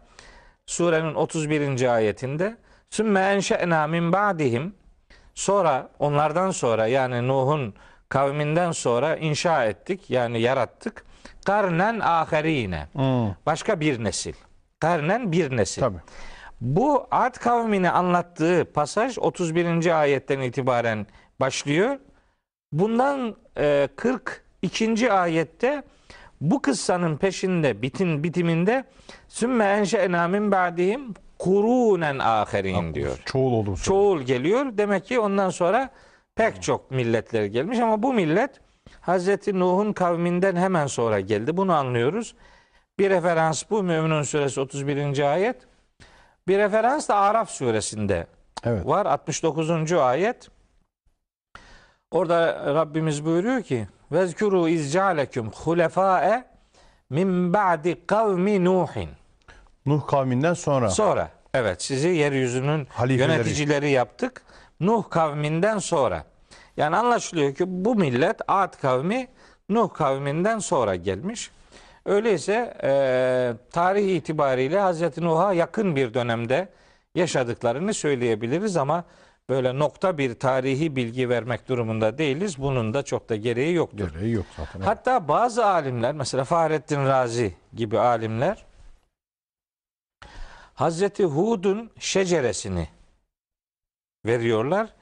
surenin 0.66 1.16
31. 1.16 1.94
ayetinde 1.94 2.58
Sümme 2.90 3.20
enşe'na 3.20 3.88
min 3.88 4.14
ba'dihim 4.14 4.76
sonra 5.36 5.90
onlardan 6.00 6.52
sonra 6.52 6.88
yani 6.88 7.28
Nuh'un 7.28 7.74
kavminden 8.10 8.72
sonra 8.72 9.16
inşa 9.16 9.66
ettik 9.66 10.10
yani 10.10 10.42
yarattık. 10.42 11.06
Karnen 11.46 12.00
aherine. 12.00 12.88
Hmm. 12.94 13.36
Başka 13.46 13.80
bir 13.80 14.04
nesil. 14.04 14.34
Karnen 14.80 15.32
bir 15.32 15.58
nesil. 15.58 15.82
Tabii. 15.82 16.00
Bu 16.62 17.08
Ad 17.12 17.36
kavmini 17.36 17.92
anlattığı 17.92 18.72
pasaj 18.74 19.18
31. 19.18 20.00
ayetten 20.00 20.40
itibaren 20.40 21.08
başlıyor. 21.40 22.00
Bundan 22.72 23.36
e, 23.58 23.90
42. 24.62 25.12
ayette 25.12 25.84
bu 26.42 26.62
kıssanın 26.62 27.18
peşinde 27.18 27.82
bitin 27.82 28.24
bitiminde 28.24 28.84
sümme 29.28 29.66
enşe'na 29.66 30.28
min 30.28 30.52
ba'dihim 30.52 31.14
kurunen 31.40 32.20
aherin 32.20 32.94
diyor. 32.94 33.18
Çoğul 33.26 33.54
oldu 33.54 33.72
bu 33.72 33.78
sefer. 33.78 33.86
Çoğul 33.86 34.22
geliyor. 34.22 34.66
Demek 34.78 35.06
ki 35.06 35.20
ondan 35.20 35.50
sonra 35.50 35.90
pek 36.36 36.64
çok 36.64 36.92
milletler 36.92 37.46
gelmiş 37.46 37.80
ama 37.80 38.04
bu 38.04 38.14
millet 38.14 38.52
Hazreti 39.02 39.60
Nuh'un 39.60 39.94
kavminden 39.94 40.56
hemen 40.56 40.88
sonra 40.88 41.20
geldi. 41.20 41.58
Bunu 41.58 41.74
anlıyoruz. 41.74 42.36
Bir 43.00 43.10
referans 43.10 43.64
bu 43.70 43.84
Müminun 43.84 44.24
suresi 44.24 44.60
31. 44.62 45.34
ayet. 45.34 45.56
Bir 46.48 46.58
referans 46.58 47.10
da 47.10 47.16
Araf 47.16 47.50
suresinde 47.50 48.28
Evet. 48.64 48.86
var 48.86 49.06
69. 49.06 49.92
ayet. 49.92 50.50
Orada 52.12 52.66
Rabbimiz 52.76 53.26
buyuruyor 53.26 53.62
ki 53.62 53.88
Vezkuru 54.12 54.70
izcaleküm 54.70 55.50
hulefae 55.50 56.44
min 57.10 57.54
ba'di 57.54 58.06
kavmi 58.08 58.66
Nuhin. 58.66 59.10
Nuh 59.86 60.08
kavminden 60.08 60.54
sonra. 60.54 60.90
Sonra 60.90 61.30
evet 61.54 61.82
sizi 61.82 62.08
yeryüzünün 62.08 62.88
Halifeleri. 62.90 63.32
yöneticileri 63.32 63.90
yaptık. 63.90 64.42
Nuh 64.80 65.10
kavminden 65.10 65.78
sonra. 65.78 66.24
Yani 66.78 66.96
anlaşılıyor 66.96 67.56
ki 67.56 67.64
bu 67.68 67.96
millet 67.96 68.42
Ad 68.48 68.74
kavmi 68.82 69.28
Nuh 69.70 69.94
kavminden 69.94 70.60
sonra 70.60 70.96
gelmiş. 70.96 71.52
Öyleyse 72.06 72.78
e, 72.84 72.92
tarih 73.72 74.16
itibariyle 74.16 74.80
Hazreti 74.80 75.22
Nuh'a 75.22 75.54
yakın 75.54 75.96
bir 75.96 76.14
dönemde 76.14 76.70
yaşadıklarını 77.16 77.94
söyleyebiliriz 77.94 78.78
ama 78.78 79.04
böyle 79.50 79.80
nokta 79.80 80.18
bir 80.18 80.40
tarihi 80.40 80.96
bilgi 80.96 81.30
vermek 81.30 81.70
durumunda 81.70 82.18
değiliz. 82.18 82.58
Bunun 82.58 82.94
da 82.94 83.04
çok 83.04 83.30
da 83.30 83.36
gereği 83.36 83.74
yoktur. 83.74 84.14
Gereği 84.14 84.34
yok 84.34 84.46
zaten. 84.58 84.82
Hatta 84.82 85.28
bazı 85.28 85.66
alimler 85.66 86.16
mesela 86.16 86.44
Fahrettin 86.44 87.06
Razi 87.06 87.56
gibi 87.74 88.00
alimler 88.00 88.66
Hazreti 90.74 91.26
Hud'un 91.26 91.92
şeceresini 92.00 92.88
veriyorlar. 94.26 94.94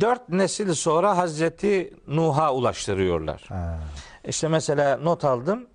Dört 0.00 0.28
nesil 0.28 0.74
sonra 0.74 1.16
Hazreti 1.16 1.94
Nuh'a 2.06 2.54
ulaştırıyorlar. 2.54 3.44
Ha. 3.48 3.78
İşte 4.24 4.48
mesela 4.48 4.96
not 4.96 5.24
aldım. 5.24 5.66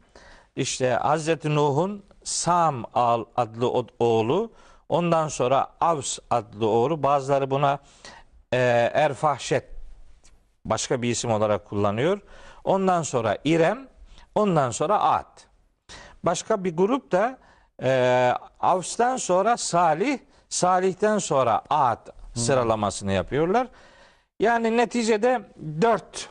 İşte 0.55 0.89
Hazreti 0.89 1.55
Nuh'un 1.55 2.03
Sam 2.23 2.85
adlı 3.35 3.69
oğlu, 3.99 4.51
ondan 4.93 5.27
sonra 5.27 5.67
Avs 5.81 6.19
adlı 6.29 6.67
oğlu, 6.67 7.03
bazıları 7.03 7.49
buna 7.49 7.79
e, 8.53 8.57
Erfahşet 8.93 9.65
başka 10.65 11.01
bir 11.01 11.09
isim 11.09 11.31
olarak 11.31 11.65
kullanıyor. 11.65 12.19
Ondan 12.63 13.01
sonra 13.01 13.37
İrem, 13.43 13.87
ondan 14.35 14.71
sonra 14.71 15.01
Ad. 15.01 15.39
Başka 16.23 16.63
bir 16.63 16.77
grup 16.77 17.11
da 17.11 17.37
e, 17.83 18.33
Avs'tan 18.59 19.17
sonra 19.17 19.57
Salih, 19.57 20.19
Salih'ten 20.49 21.17
sonra 21.17 21.61
Ad 21.69 22.07
sıralamasını 22.35 23.11
yapıyorlar. 23.11 23.67
Yani 24.39 24.77
neticede 24.77 25.41
dört 25.81 26.29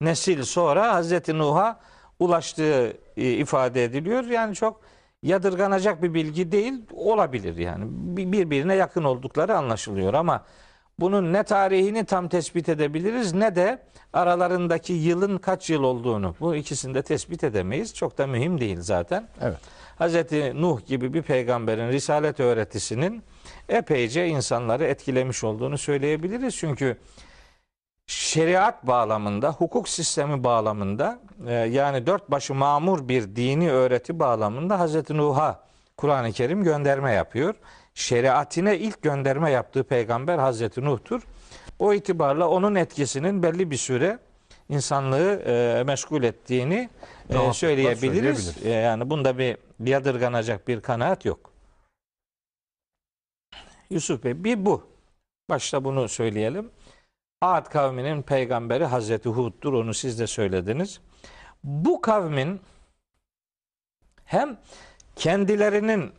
nesil 0.00 0.42
sonra 0.42 0.94
Hazreti 0.94 1.38
Nuh'a 1.38 1.80
ulaştığı 2.18 2.96
e, 3.16 3.30
ifade 3.30 3.84
ediliyor. 3.84 4.24
Yani 4.24 4.54
çok 4.54 4.80
yadırganacak 5.24 6.02
bir 6.02 6.14
bilgi 6.14 6.52
değil 6.52 6.74
olabilir 6.92 7.56
yani. 7.56 7.84
Bir- 7.88 8.32
Birbirine 8.32 8.74
yakın 8.74 9.04
oldukları 9.04 9.56
anlaşılıyor 9.56 10.14
ama 10.14 10.44
bunun 11.00 11.32
ne 11.32 11.42
tarihini 11.42 12.04
tam 12.04 12.28
tespit 12.28 12.68
edebiliriz 12.68 13.32
ne 13.34 13.56
de 13.56 13.78
aralarındaki 14.12 14.92
yılın 14.92 15.38
kaç 15.38 15.70
yıl 15.70 15.82
olduğunu 15.82 16.34
bu 16.40 16.54
ikisini 16.56 16.94
de 16.94 17.02
tespit 17.02 17.44
edemeyiz. 17.44 17.94
Çok 17.94 18.18
da 18.18 18.26
mühim 18.26 18.60
değil 18.60 18.78
zaten. 18.80 19.28
Evet. 19.40 19.56
Hazreti 19.98 20.62
Nuh 20.62 20.86
gibi 20.86 21.14
bir 21.14 21.22
peygamberin 21.22 21.88
risalet 21.88 22.40
öğretisinin 22.40 23.22
epeyce 23.68 24.26
insanları 24.26 24.84
etkilemiş 24.84 25.44
olduğunu 25.44 25.78
söyleyebiliriz. 25.78 26.56
Çünkü 26.56 26.96
şeriat 28.06 28.86
bağlamında, 28.86 29.52
hukuk 29.52 29.88
sistemi 29.88 30.44
bağlamında 30.44 31.20
e, 31.46 31.52
yani 31.52 32.06
dört 32.06 32.30
başı 32.30 32.54
mamur 32.54 33.08
bir 33.08 33.36
dini 33.36 33.70
öğreti 33.70 34.18
bağlamında 34.18 34.78
Hazreti 34.78 35.16
Nuh'a 35.16 35.64
Kur'an-ı 35.96 36.32
Kerim 36.32 36.64
gönderme 36.64 37.12
yapıyor. 37.12 37.54
Şeriatine 37.94 38.78
ilk 38.78 39.02
gönderme 39.02 39.50
yaptığı 39.50 39.84
peygamber 39.84 40.38
Hazreti 40.38 40.84
Nuh'tur. 40.84 41.22
O 41.78 41.92
itibarla 41.92 42.48
onun 42.48 42.74
etkisinin 42.74 43.42
belli 43.42 43.70
bir 43.70 43.76
süre 43.76 44.18
insanlığı 44.68 45.42
e, 45.46 45.84
meşgul 45.86 46.22
ettiğini 46.22 46.88
e, 47.30 47.52
söyleyebiliriz. 47.52 48.64
E, 48.64 48.70
yani 48.70 49.10
bunda 49.10 49.38
bir 49.38 49.56
yadırganacak 49.84 50.68
bir 50.68 50.80
kanaat 50.80 51.24
yok. 51.24 51.50
Yusuf 53.90 54.24
Bey 54.24 54.44
bir 54.44 54.66
bu. 54.66 54.86
Başta 55.50 55.84
bunu 55.84 56.08
söyleyelim. 56.08 56.70
Ad 57.40 57.68
kavminin 57.70 58.22
peygamberi 58.22 58.84
Hazreti 58.84 59.28
Hud'dur. 59.28 59.72
Onu 59.72 59.94
siz 59.94 60.18
de 60.18 60.26
söylediniz. 60.26 61.00
Bu 61.64 62.00
kavmin 62.00 62.60
hem 64.24 64.58
kendilerinin 65.16 66.12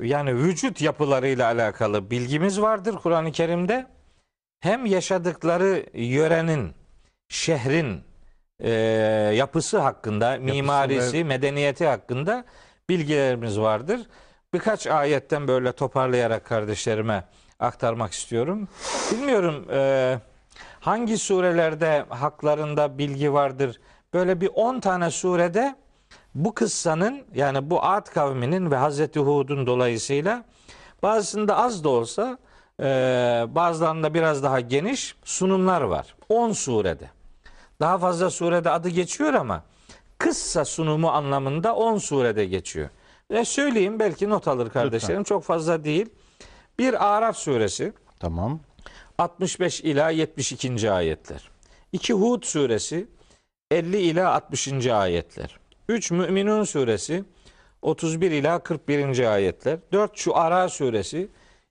yani 0.00 0.34
vücut 0.36 0.80
yapılarıyla 0.80 1.46
alakalı 1.46 2.10
bilgimiz 2.10 2.60
vardır 2.60 2.94
Kur'an-ı 3.02 3.32
Kerim'de. 3.32 3.86
Hem 4.60 4.86
yaşadıkları 4.86 5.86
yörenin, 5.94 6.72
şehrin 7.28 8.00
e, 8.60 8.70
yapısı 9.34 9.78
hakkında, 9.78 10.36
mimarisi, 10.38 11.18
ve- 11.18 11.24
medeniyeti 11.24 11.86
hakkında 11.86 12.44
bilgilerimiz 12.88 13.60
vardır. 13.60 14.00
Birkaç 14.54 14.86
ayetten 14.86 15.48
böyle 15.48 15.72
toparlayarak 15.72 16.44
kardeşlerime 16.44 17.24
aktarmak 17.58 18.12
istiyorum. 18.12 18.68
Bilmiyorum 19.12 19.64
e, 19.70 20.20
hangi 20.80 21.18
surelerde 21.18 22.04
haklarında 22.08 22.98
bilgi 22.98 23.32
vardır. 23.32 23.80
Böyle 24.14 24.40
bir 24.40 24.50
10 24.54 24.80
tane 24.80 25.10
surede 25.10 25.76
bu 26.34 26.54
kıssanın 26.54 27.22
yani 27.34 27.70
bu 27.70 27.84
Ad 27.84 28.06
kavminin 28.06 28.70
ve 28.70 28.76
Hazreti 28.76 29.20
Hud'un 29.20 29.66
dolayısıyla 29.66 30.44
bazısında 31.02 31.56
az 31.56 31.84
da 31.84 31.88
olsa 31.88 32.38
e, 32.80 32.84
bazılarında 33.48 34.14
biraz 34.14 34.42
daha 34.42 34.60
geniş 34.60 35.16
sunumlar 35.24 35.80
var. 35.80 36.14
10 36.28 36.52
surede. 36.52 37.10
Daha 37.80 37.98
fazla 37.98 38.30
surede 38.30 38.70
adı 38.70 38.88
geçiyor 38.88 39.34
ama 39.34 39.62
kıssa 40.18 40.64
sunumu 40.64 41.08
anlamında 41.10 41.74
10 41.74 41.98
surede 41.98 42.44
geçiyor. 42.44 42.88
Ve 43.30 43.44
söyleyeyim 43.44 43.98
belki 43.98 44.28
not 44.28 44.48
alır 44.48 44.70
kardeşlerim. 44.70 45.24
Çok 45.24 45.44
fazla 45.44 45.84
değil. 45.84 46.06
Bir 46.78 47.16
Araf 47.16 47.36
suresi 47.36 47.92
Tamam. 48.20 48.60
65 49.18 49.80
ila 49.80 50.10
72. 50.10 50.90
ayetler. 50.90 51.50
2 51.92 52.12
Hud 52.12 52.42
suresi 52.42 53.06
50 53.70 53.96
ila 54.00 54.34
60. 54.34 54.86
ayetler. 54.86 55.58
3 55.88 56.10
Müminun 56.10 56.64
suresi 56.64 57.24
31 57.82 58.30
ila 58.30 58.58
41. 58.58 59.32
ayetler. 59.32 59.78
4 59.92 60.16
Şuara 60.18 60.68
suresi 60.68 61.28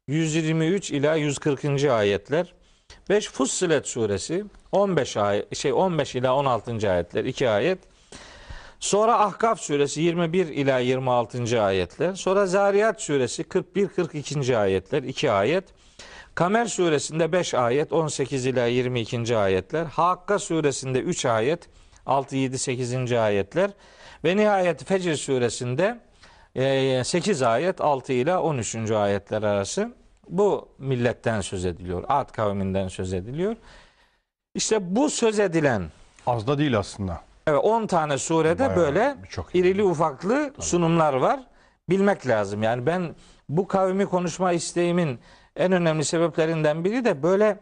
123 0.07 0.91
ila 0.91 1.15
140. 1.15 1.83
ayetler. 1.83 2.53
5 3.09 3.29
Fussilet 3.29 3.87
suresi 3.87 4.45
15 4.71 5.17
ayet 5.17 5.55
şey 5.57 5.73
15 5.73 6.15
ila 6.15 6.35
16. 6.35 6.91
ayetler 6.91 7.25
2 7.25 7.49
ayet. 7.49 7.79
Sonra 8.79 9.19
Ahkaf 9.19 9.61
suresi 9.61 10.01
21 10.01 10.47
ila 10.47 10.79
26. 10.79 11.61
ayetler. 11.61 12.13
Sonra 12.13 12.45
Zariyat 12.45 13.01
suresi 13.01 13.43
41 13.43 13.87
42. 13.87 14.57
ayetler 14.57 15.03
2 15.03 15.31
ayet. 15.31 15.63
Kamer 16.35 16.65
suresinde 16.65 17.31
5 17.31 17.53
ayet 17.53 17.93
18 17.93 18.45
ila 18.45 18.65
22. 18.65 19.37
ayetler. 19.37 19.85
Hakka 19.85 20.39
suresinde 20.39 20.99
3 20.99 21.25
ayet 21.25 21.69
6 22.05 22.35
7 22.35 22.57
8. 22.57 23.11
ayetler 23.11 23.71
ve 24.23 24.37
nihayet 24.37 24.83
Fecr 24.83 25.15
suresinde 25.15 25.99
8 27.03 27.41
ayet 27.41 27.81
6 27.81 28.13
ila 28.13 28.41
13. 28.41 28.75
ayetler 28.91 29.43
arası 29.43 29.93
bu 30.29 30.69
milletten 30.77 31.41
söz 31.41 31.65
ediliyor. 31.65 32.03
Ad 32.07 32.31
kavminden 32.31 32.87
söz 32.87 33.13
ediliyor. 33.13 33.55
İşte 34.55 34.95
bu 34.95 35.09
söz 35.09 35.39
edilen 35.39 35.91
Az 36.25 36.47
da 36.47 36.57
değil 36.57 36.77
aslında. 36.77 37.21
Evet 37.47 37.59
10 37.63 37.87
tane 37.87 38.17
surede 38.17 38.59
Bayağı 38.59 38.75
böyle 38.75 39.15
çok. 39.29 39.55
irili 39.55 39.83
ufaklı 39.83 40.53
sunumlar 40.59 41.13
var. 41.13 41.39
Bilmek 41.89 42.27
lazım. 42.27 42.63
Yani 42.63 42.85
ben 42.85 43.15
bu 43.49 43.67
kavmi 43.67 44.05
konuşma 44.05 44.51
isteğimin 44.51 45.19
en 45.55 45.71
önemli 45.71 46.05
sebeplerinden 46.05 46.83
biri 46.83 47.05
de 47.05 47.23
böyle 47.23 47.59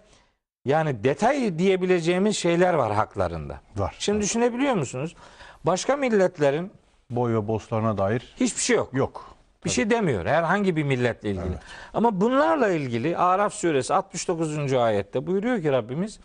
yani 0.65 1.03
detay 1.03 1.59
diyebileceğimiz 1.59 2.37
şeyler 2.37 2.73
var 2.73 2.93
haklarında. 2.93 3.59
Var. 3.75 3.95
Şimdi 3.99 4.21
düşünebiliyor 4.21 4.73
musunuz? 4.73 5.15
Başka 5.63 5.95
milletlerin 5.95 6.71
Boy 7.09 7.33
ve 7.33 7.47
boslarına 7.47 7.97
dair 7.97 8.33
hiçbir 8.39 8.61
şey 8.61 8.75
yok. 8.77 8.89
yok. 8.93 9.35
Bir 9.65 9.69
şey 9.69 9.89
demiyor 9.89 10.25
herhangi 10.25 10.75
bir 10.75 10.83
milletle 10.83 11.29
ilgili. 11.29 11.45
Evet. 11.47 11.59
Ama 11.93 12.21
bunlarla 12.21 12.69
ilgili 12.69 13.17
Araf 13.17 13.53
suresi 13.53 13.93
69. 13.93 14.73
ayette 14.73 15.27
buyuruyor 15.27 15.61
ki 15.61 15.71
Rabbimiz 15.71 16.19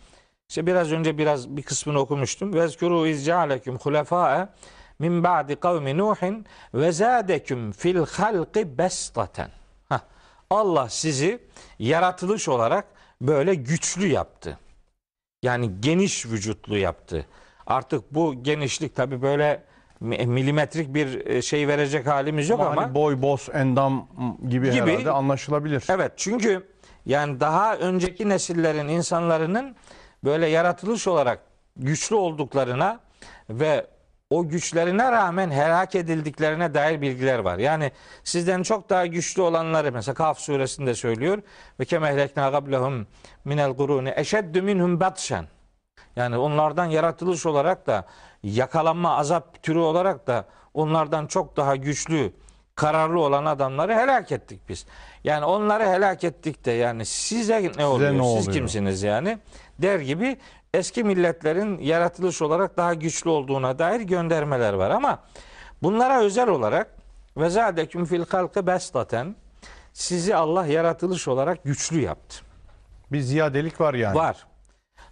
işte 0.51 0.67
biraz 0.67 0.91
önce 0.91 1.17
biraz 1.17 1.49
bir 1.57 1.63
kısmını 1.63 1.99
okumuştum. 1.99 2.53
Vezkuru 2.53 3.07
iz 3.07 3.25
cealeküm 3.25 3.77
hulefâe 3.77 4.47
min 4.99 5.23
ba'di 5.23 5.55
kavmi 5.55 5.97
Nuhin 5.97 6.45
ve 6.73 6.91
zâdeküm 6.91 7.71
fil 7.71 7.95
halqi 8.05 8.77
bestaten. 8.77 9.49
Allah 10.49 10.89
sizi 10.89 11.39
yaratılış 11.79 12.49
olarak 12.49 12.85
böyle 13.21 13.55
güçlü 13.55 14.07
yaptı. 14.07 14.57
Yani 15.43 15.71
geniş 15.79 16.25
vücutlu 16.25 16.77
yaptı. 16.77 17.25
Artık 17.67 18.13
bu 18.13 18.43
genişlik 18.43 18.95
tabi 18.95 19.21
böyle 19.21 19.63
mi- 19.99 20.25
milimetrik 20.27 20.93
bir 20.93 21.25
e, 21.25 21.41
şey 21.41 21.67
verecek 21.67 22.07
halimiz 22.07 22.49
yok 22.49 22.59
Ama, 22.59 22.69
ama, 22.69 22.81
hani 22.81 22.95
boy, 22.95 23.21
bos, 23.21 23.49
endam 23.53 24.07
gibi, 24.49 24.71
Gibi. 24.71 24.91
herhalde 24.91 25.11
anlaşılabilir. 25.11 25.83
Evet 25.89 26.11
çünkü 26.15 26.67
yani 27.05 27.39
daha 27.39 27.77
önceki 27.77 28.29
nesillerin 28.29 28.87
insanların 28.87 29.75
böyle 30.23 30.47
yaratılış 30.47 31.07
olarak 31.07 31.39
güçlü 31.77 32.15
olduklarına 32.15 32.99
ve 33.49 33.87
o 34.29 34.47
güçlerine 34.49 35.11
rağmen 35.11 35.51
helak 35.51 35.95
edildiklerine 35.95 36.73
dair 36.73 37.01
bilgiler 37.01 37.39
var. 37.39 37.57
Yani 37.57 37.91
sizden 38.23 38.63
çok 38.63 38.89
daha 38.89 39.05
güçlü 39.05 39.41
olanları 39.41 39.91
mesela 39.91 40.15
Kaf 40.15 40.39
suresinde 40.39 40.95
söylüyor 40.95 41.41
ve 41.79 41.85
kemehlekna 41.85 42.49
gablehum 42.49 43.07
minel 43.45 43.71
guruni 43.71 44.13
eşeddü 44.15 44.61
minhum 44.61 44.99
batşen. 44.99 45.45
Yani 46.15 46.37
onlardan 46.37 46.85
yaratılış 46.85 47.45
olarak 47.45 47.87
da 47.87 48.05
yakalanma 48.43 49.17
azap 49.17 49.63
türü 49.63 49.79
olarak 49.79 50.27
da 50.27 50.45
onlardan 50.73 51.27
çok 51.27 51.57
daha 51.57 51.75
güçlü 51.75 52.33
kararlı 52.75 53.19
olan 53.19 53.45
adamları 53.45 53.95
helak 53.95 54.31
ettik 54.31 54.59
biz. 54.69 54.85
Yani 55.23 55.45
onları 55.45 55.83
helak 55.83 56.23
ettik 56.23 56.65
de 56.65 56.71
yani 56.71 57.05
size 57.05 57.71
ne 57.77 57.85
oluyor? 57.85 58.11
ne 58.11 58.15
Siz 58.17 58.21
oluyor? 58.21 58.53
kimsiniz 58.53 59.03
yani? 59.03 59.39
Der 59.81 59.99
gibi 59.99 60.37
eski 60.73 61.03
milletlerin 61.03 61.79
yaratılış 61.79 62.41
olarak 62.41 62.77
daha 62.77 62.93
güçlü 62.93 63.29
olduğuna 63.29 63.79
dair 63.79 64.01
göndermeler 64.01 64.73
var 64.73 64.89
ama 64.89 65.19
bunlara 65.83 66.21
özel 66.21 66.49
olarak 66.49 66.95
ve 67.37 67.49
zadeküm 67.49 68.05
fil 68.05 68.25
halkı 68.29 68.67
beslaten 68.67 69.35
sizi 69.93 70.35
Allah 70.35 70.65
yaratılış 70.65 71.27
olarak 71.27 71.63
güçlü 71.63 72.01
yaptı. 72.01 72.35
Bir 73.11 73.19
ziyadelik 73.19 73.81
var 73.81 73.93
yani. 73.93 74.15
Var. 74.15 74.47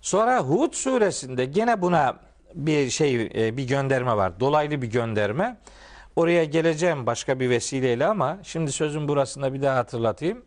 Sonra 0.02 0.40
Hud 0.40 0.74
suresinde 0.74 1.46
gene 1.46 1.82
buna 1.82 2.20
bir 2.56 2.90
şey 2.90 3.30
e, 3.36 3.58
bir 3.58 3.68
gönderme 3.68 4.18
var. 4.18 4.40
Dolaylı 4.40 4.82
bir 4.82 4.88
gönderme. 4.88 5.58
Oraya 6.16 6.44
geleceğim 6.44 7.06
başka 7.06 7.40
bir 7.40 7.50
vesileyle 7.50 8.06
ama 8.06 8.38
şimdi 8.44 8.72
sözün 8.72 9.08
burasında 9.08 9.54
bir 9.54 9.62
daha 9.62 9.78
hatırlatayım. 9.78 10.46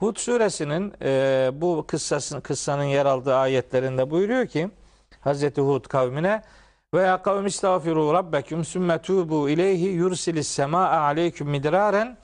Hud 0.00 0.16
suresinin 0.16 0.92
e, 1.02 1.50
bu 1.54 1.84
kıssasın, 1.88 2.40
kıssanın 2.40 2.84
yer 2.84 3.06
aldığı 3.06 3.34
ayetlerinde 3.34 4.10
buyuruyor 4.10 4.46
ki 4.46 4.70
Hazreti 5.20 5.60
Hud 5.60 5.84
kavmine 5.84 6.42
ve 6.94 7.02
ya 7.02 7.22
kavmi 7.22 7.48
istağfiru 7.48 8.12
rabbeküm 8.12 8.64
sümme 8.64 9.02
tubu 9.02 9.48
ileyhi 9.48 9.86
yursilis 9.86 10.48
semaa 10.48 10.88
aleyküm 10.88 11.48
midraren 11.48 12.16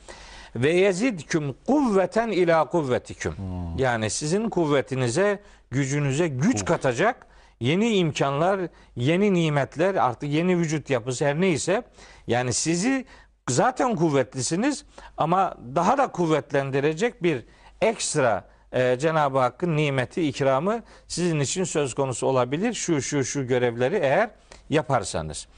ve 0.57 0.73
yezidküm 0.73 1.55
kuvveten 1.67 2.29
ila 2.29 2.65
kuvvetiküm. 2.65 3.35
Yani 3.79 4.11
sizin 4.11 4.49
kuvvetinize, 4.49 5.41
gücünüze 5.71 6.29
güç 6.29 6.65
katacak 6.65 7.27
yeni 7.61 7.97
imkanlar, 7.97 8.61
yeni 8.97 9.35
nimetler, 9.35 9.95
artık 9.95 10.31
yeni 10.31 10.59
vücut 10.59 10.91
yapısı 10.91 11.25
her 11.25 11.41
neyse 11.41 11.83
yani 12.27 12.53
sizi 12.53 13.05
zaten 13.49 13.97
kuvvetlisiniz 13.97 14.85
ama 15.17 15.57
daha 15.75 15.99
da 15.99 16.07
kuvvetlendirecek 16.07 17.23
bir 17.23 17.45
ekstra 17.81 18.45
e, 18.73 18.99
Cenab-ı 18.99 19.39
Hakk'ın 19.39 19.77
nimeti, 19.77 20.29
ikramı 20.29 20.83
sizin 21.09 21.41
için 21.41 21.65
söz 21.65 21.95
konusu 21.95 22.27
olabilir. 22.27 22.75
Şu 22.75 23.03
şu 23.03 23.25
şu 23.25 23.47
görevleri 23.47 23.97
eğer 23.97 24.31
yaparsanız. 24.71 25.49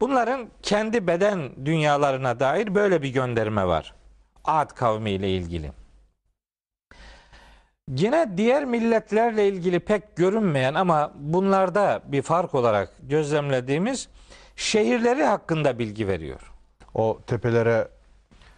Bunların 0.00 0.48
kendi 0.62 1.06
beden 1.06 1.50
dünyalarına 1.64 2.40
dair 2.40 2.74
böyle 2.74 3.02
bir 3.02 3.08
gönderme 3.08 3.66
var. 3.66 3.94
Ad 4.44 4.70
kavmi 4.74 5.10
ile 5.10 5.30
ilgili. 5.30 5.72
Yine 7.88 8.36
diğer 8.36 8.64
milletlerle 8.64 9.48
ilgili 9.48 9.80
pek 9.80 10.16
görünmeyen 10.16 10.74
ama 10.74 11.12
bunlarda 11.14 12.02
bir 12.04 12.22
fark 12.22 12.54
olarak 12.54 12.92
gözlemlediğimiz 13.02 14.08
şehirleri 14.56 15.24
hakkında 15.24 15.78
bilgi 15.78 16.08
veriyor. 16.08 16.52
O 16.94 17.20
tepelere 17.26 17.88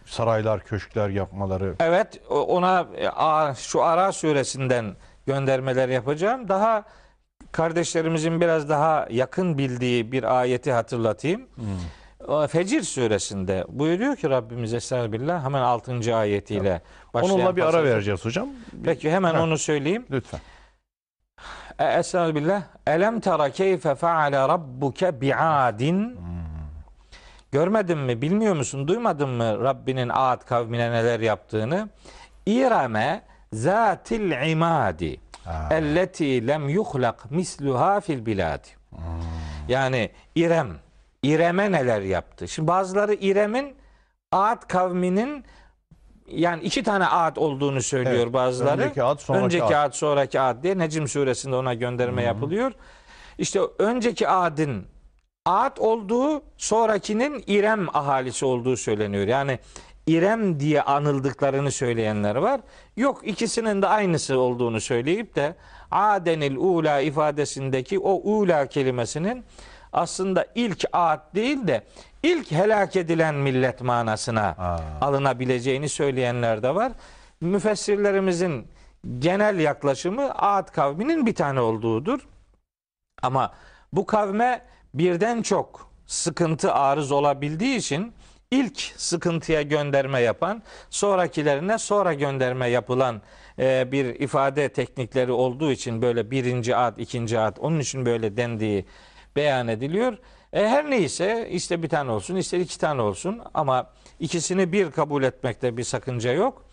saraylar, 0.05 0.63
köşkler 0.63 1.09
yapmaları. 1.09 1.75
Evet 1.79 2.21
ona 2.29 2.87
e, 3.51 3.55
şu 3.55 3.83
Ara 3.83 4.11
suresinden 4.11 4.95
göndermeler 5.25 5.89
yapacağım. 5.89 6.47
Daha 6.49 6.83
kardeşlerimizin 7.51 8.41
biraz 8.41 8.69
daha 8.69 9.07
yakın 9.09 9.57
bildiği 9.57 10.11
bir 10.11 10.39
ayeti 10.39 10.71
hatırlatayım. 10.71 11.41
O 12.27 12.47
Fecir 12.47 12.81
suresinde 12.81 13.65
buyuruyor 13.69 14.15
ki 14.15 14.29
Rabbimiz 14.29 14.73
Estağfirullah 14.73 15.43
hemen 15.43 15.61
6. 15.61 16.15
ayetiyle 16.15 16.81
başlayan 17.13 17.35
Onunla 17.35 17.55
bir 17.55 17.61
ara 17.61 17.83
vereceğiz 17.83 18.25
hocam. 18.25 18.49
Peki 18.85 19.11
hemen 19.11 19.33
Heh. 19.33 19.41
onu 19.41 19.57
söyleyeyim. 19.57 20.05
Lütfen. 20.11 20.39
E, 21.79 21.85
Estağfirullah. 21.85 22.61
Elem 22.87 23.19
tara 23.19 23.49
keyfe 23.49 23.95
feale 23.95 24.37
rabbuke 24.47 25.21
bi'adin 25.21 26.19
Görmedin 27.53 27.97
mi, 27.97 28.21
bilmiyor 28.21 28.55
musun, 28.55 28.87
duymadın 28.87 29.29
mı 29.29 29.63
Rabbinin 29.63 30.09
Ad 30.13 30.45
kavmine 30.45 30.91
neler 30.91 31.19
yaptığını? 31.19 31.89
İrame 32.45 33.23
zatil 33.53 34.49
imadi 34.51 35.19
elleti 35.71 36.47
lem 36.47 36.69
yuhlak 36.69 37.31
misluha 37.31 37.99
fil 37.99 38.25
biladi. 38.25 38.67
Yani 39.67 40.11
İrem, 40.35 40.67
İrem'e 41.23 41.71
neler 41.71 42.01
yaptı? 42.01 42.47
Şimdi 42.47 42.67
bazıları 42.67 43.13
İrem'in 43.13 43.75
Ad 44.31 44.67
kavminin 44.67 45.45
yani 46.27 46.63
iki 46.63 46.83
tane 46.83 47.07
ad 47.07 47.35
olduğunu 47.35 47.81
söylüyor 47.81 48.23
Evet, 48.23 48.33
bazıları. 48.33 48.81
önceki 48.81 49.03
ad, 49.03 49.17
sonraki 49.17 49.45
önceki 49.45 49.75
ad. 49.75 49.89
ad, 49.89 49.91
sonraki 49.93 50.39
ad 50.39 50.63
diye 50.63 50.77
Necim 50.77 51.07
suresinde 51.07 51.55
ona 51.55 51.73
gönderme 51.73 52.23
yapılıyor. 52.23 52.71
İşte 53.37 53.59
önceki 53.79 54.27
adın 54.27 54.85
ad 55.45 55.77
olduğu, 55.77 56.43
sonrakinin 56.57 57.43
İrem 57.47 57.95
ahalisi 57.95 58.45
olduğu 58.45 58.77
söyleniyor. 58.77 59.27
Yani 59.27 59.59
İrem 60.07 60.59
diye 60.59 60.81
anıldıklarını 60.81 61.71
söyleyenler 61.71 62.35
var. 62.35 62.61
Yok 62.97 63.21
ikisinin 63.23 63.81
de 63.81 63.87
aynısı 63.87 64.39
olduğunu 64.39 64.81
söyleyip 64.81 65.35
de 65.35 65.55
Adenil 65.91 66.55
ula 66.55 66.99
ifadesindeki 66.99 67.99
o 67.99 68.11
ula 68.11 68.67
kelimesinin 68.67 69.43
aslında 69.93 70.45
ilk 70.55 70.85
ad 70.93 71.35
değil 71.35 71.67
de 71.67 71.83
ilk 72.23 72.51
helak 72.51 72.95
edilen 72.95 73.35
millet 73.35 73.81
manasına 73.81 74.47
Aa. 74.47 74.79
alınabileceğini 75.01 75.89
söyleyenler 75.89 76.63
de 76.63 76.75
var. 76.75 76.91
Müfessirlerimizin 77.41 78.67
genel 79.19 79.59
yaklaşımı 79.59 80.31
Ad 80.35 80.71
kavminin 80.71 81.25
bir 81.25 81.35
tane 81.35 81.61
olduğudur. 81.61 82.27
Ama 83.21 83.53
bu 83.93 84.05
kavme 84.05 84.61
birden 84.93 85.41
çok 85.41 85.91
sıkıntı 86.07 86.73
arız 86.73 87.11
olabildiği 87.11 87.77
için 87.77 88.13
ilk 88.51 88.79
sıkıntıya 88.97 89.61
gönderme 89.61 90.19
yapan, 90.19 90.63
sonrakilerine 90.89 91.77
sonra 91.77 92.13
gönderme 92.13 92.69
yapılan 92.69 93.21
e, 93.59 93.91
bir 93.91 94.05
ifade 94.05 94.69
teknikleri 94.69 95.31
olduğu 95.31 95.71
için 95.71 96.01
böyle 96.01 96.31
birinci 96.31 96.75
ad, 96.75 96.97
ikinci 96.97 97.39
ad, 97.39 97.57
onun 97.59 97.79
için 97.79 98.05
böyle 98.05 98.37
dendiği 98.37 98.85
beyan 99.35 99.67
ediliyor. 99.67 100.17
E, 100.53 100.67
her 100.67 100.89
neyse 100.89 101.49
işte 101.51 101.83
bir 101.83 101.89
tane 101.89 102.11
olsun, 102.11 102.35
ister 102.35 102.59
iki 102.59 102.79
tane 102.79 103.01
olsun 103.01 103.41
ama 103.53 103.91
ikisini 104.19 104.71
bir 104.71 104.91
kabul 104.91 105.23
etmekte 105.23 105.77
bir 105.77 105.83
sakınca 105.83 106.31
yok. 106.31 106.65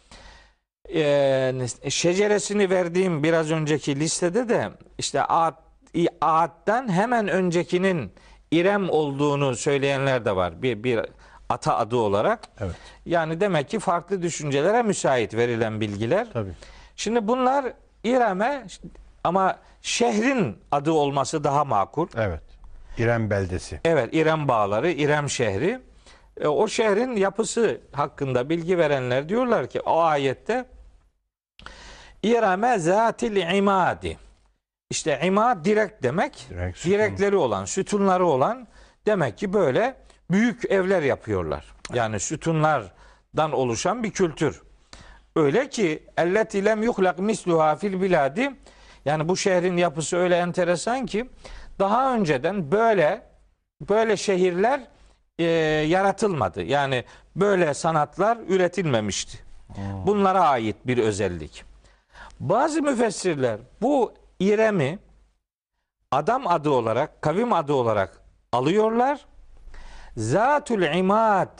E, 0.94 1.52
şeceresini 1.88 2.70
verdiğim 2.70 3.22
biraz 3.22 3.50
önceki 3.50 4.00
listede 4.00 4.48
de 4.48 4.70
işte 4.98 5.22
ad, 5.24 5.69
addan 6.20 6.92
hemen 6.92 7.28
öncekinin 7.28 8.12
İrem 8.50 8.90
olduğunu 8.90 9.56
söyleyenler 9.56 10.24
de 10.24 10.36
var. 10.36 10.62
Bir, 10.62 10.84
bir 10.84 11.00
ata 11.48 11.76
adı 11.76 11.96
olarak. 11.96 12.40
Evet. 12.60 12.74
Yani 13.06 13.40
demek 13.40 13.68
ki 13.68 13.78
farklı 13.78 14.22
düşüncelere 14.22 14.82
müsait 14.82 15.34
verilen 15.34 15.80
bilgiler. 15.80 16.26
Tabii. 16.32 16.52
Şimdi 16.96 17.28
bunlar 17.28 17.72
İrem'e 18.04 18.66
ama 19.24 19.58
şehrin 19.82 20.58
adı 20.70 20.92
olması 20.92 21.44
daha 21.44 21.64
makul. 21.64 22.08
Evet. 22.16 22.42
İrem 22.98 23.30
beldesi. 23.30 23.80
Evet 23.84 24.08
İrem 24.12 24.48
Bağları, 24.48 24.90
İrem 24.90 25.30
şehri. 25.30 25.80
E, 26.40 26.46
o 26.46 26.68
şehrin 26.68 27.16
yapısı 27.16 27.80
hakkında 27.92 28.48
bilgi 28.48 28.78
verenler 28.78 29.28
diyorlar 29.28 29.66
ki 29.66 29.80
o 29.80 30.00
ayette 30.00 30.64
İrem'e 32.22 32.78
zatil 32.78 33.36
imadi. 33.56 34.18
İşte 34.90 35.20
imad 35.24 35.64
direk 35.64 36.02
demek. 36.02 36.46
Direk, 36.50 36.76
sütun. 36.76 36.90
direkleri 36.90 37.36
olan, 37.36 37.64
sütunları 37.64 38.26
olan 38.26 38.68
demek 39.06 39.38
ki 39.38 39.52
böyle 39.52 39.96
büyük 40.30 40.70
evler 40.70 41.02
yapıyorlar. 41.02 41.64
Yani 41.94 42.20
sütunlardan 42.20 43.52
oluşan 43.52 44.02
bir 44.02 44.10
kültür. 44.10 44.62
Öyle 45.36 45.68
ki 45.68 46.02
elleti 46.16 46.64
lem 46.64 46.82
yuhlak 46.82 47.18
misluha 47.18 47.76
fil 47.76 48.00
biladi 48.02 48.50
yani 49.04 49.28
bu 49.28 49.36
şehrin 49.36 49.76
yapısı 49.76 50.16
öyle 50.16 50.36
enteresan 50.36 51.06
ki 51.06 51.30
daha 51.78 52.14
önceden 52.14 52.72
böyle 52.72 53.22
böyle 53.88 54.16
şehirler 54.16 54.80
e, 55.38 55.44
yaratılmadı. 55.88 56.62
Yani 56.62 57.04
böyle 57.36 57.74
sanatlar 57.74 58.38
üretilmemişti. 58.48 59.38
Bunlara 60.06 60.40
ait 60.40 60.76
bir 60.86 60.98
özellik. 60.98 61.64
Bazı 62.40 62.82
müfessirler 62.82 63.58
bu 63.82 64.12
İrem'i 64.40 64.98
adam 66.10 66.46
adı 66.46 66.70
olarak, 66.70 67.22
kavim 67.22 67.52
adı 67.52 67.72
olarak 67.72 68.20
alıyorlar. 68.52 69.20
Zatül 70.16 70.94
imad 70.94 71.58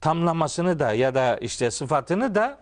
tamlamasını 0.00 0.78
da 0.78 0.92
ya 0.92 1.14
da 1.14 1.36
işte 1.36 1.70
sıfatını 1.70 2.34
da 2.34 2.58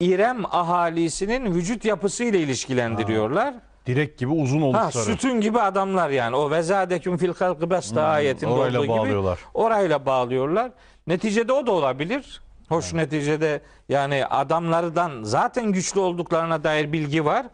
İrem 0.00 0.44
ahalisinin 0.46 1.54
vücut 1.54 1.84
yapısıyla 1.84 2.38
ilişkilendiriyorlar. 2.38 3.54
Direk 3.86 4.18
gibi 4.18 4.30
uzun 4.30 4.60
Ha, 4.60 4.66
oldukları. 4.66 5.04
sütun 5.04 5.40
gibi 5.40 5.60
adamlar 5.60 6.10
yani. 6.10 6.36
O 6.36 6.50
vezadeküm 6.50 7.16
fil 7.16 7.34
halkı 7.34 7.70
besta 7.70 8.02
ayetinde 8.02 8.50
Hmm, 8.50 8.58
orayla 8.58 8.78
olduğu 8.80 8.86
gibi 8.88 8.98
bağlıyorlar. 8.98 9.38
orayla 9.54 10.06
bağlıyorlar. 10.06 10.70
Neticede 11.06 11.52
o 11.52 11.66
da 11.66 11.72
olabilir. 11.72 12.40
Hoş 12.68 12.92
neticede 12.92 13.60
yani 13.88 14.26
adamlardan 14.26 15.22
zaten 15.22 15.72
güçlü 15.72 16.00
olduklarına 16.00 16.64
dair 16.64 16.92
bilgi 16.92 17.24
var. 17.24 17.46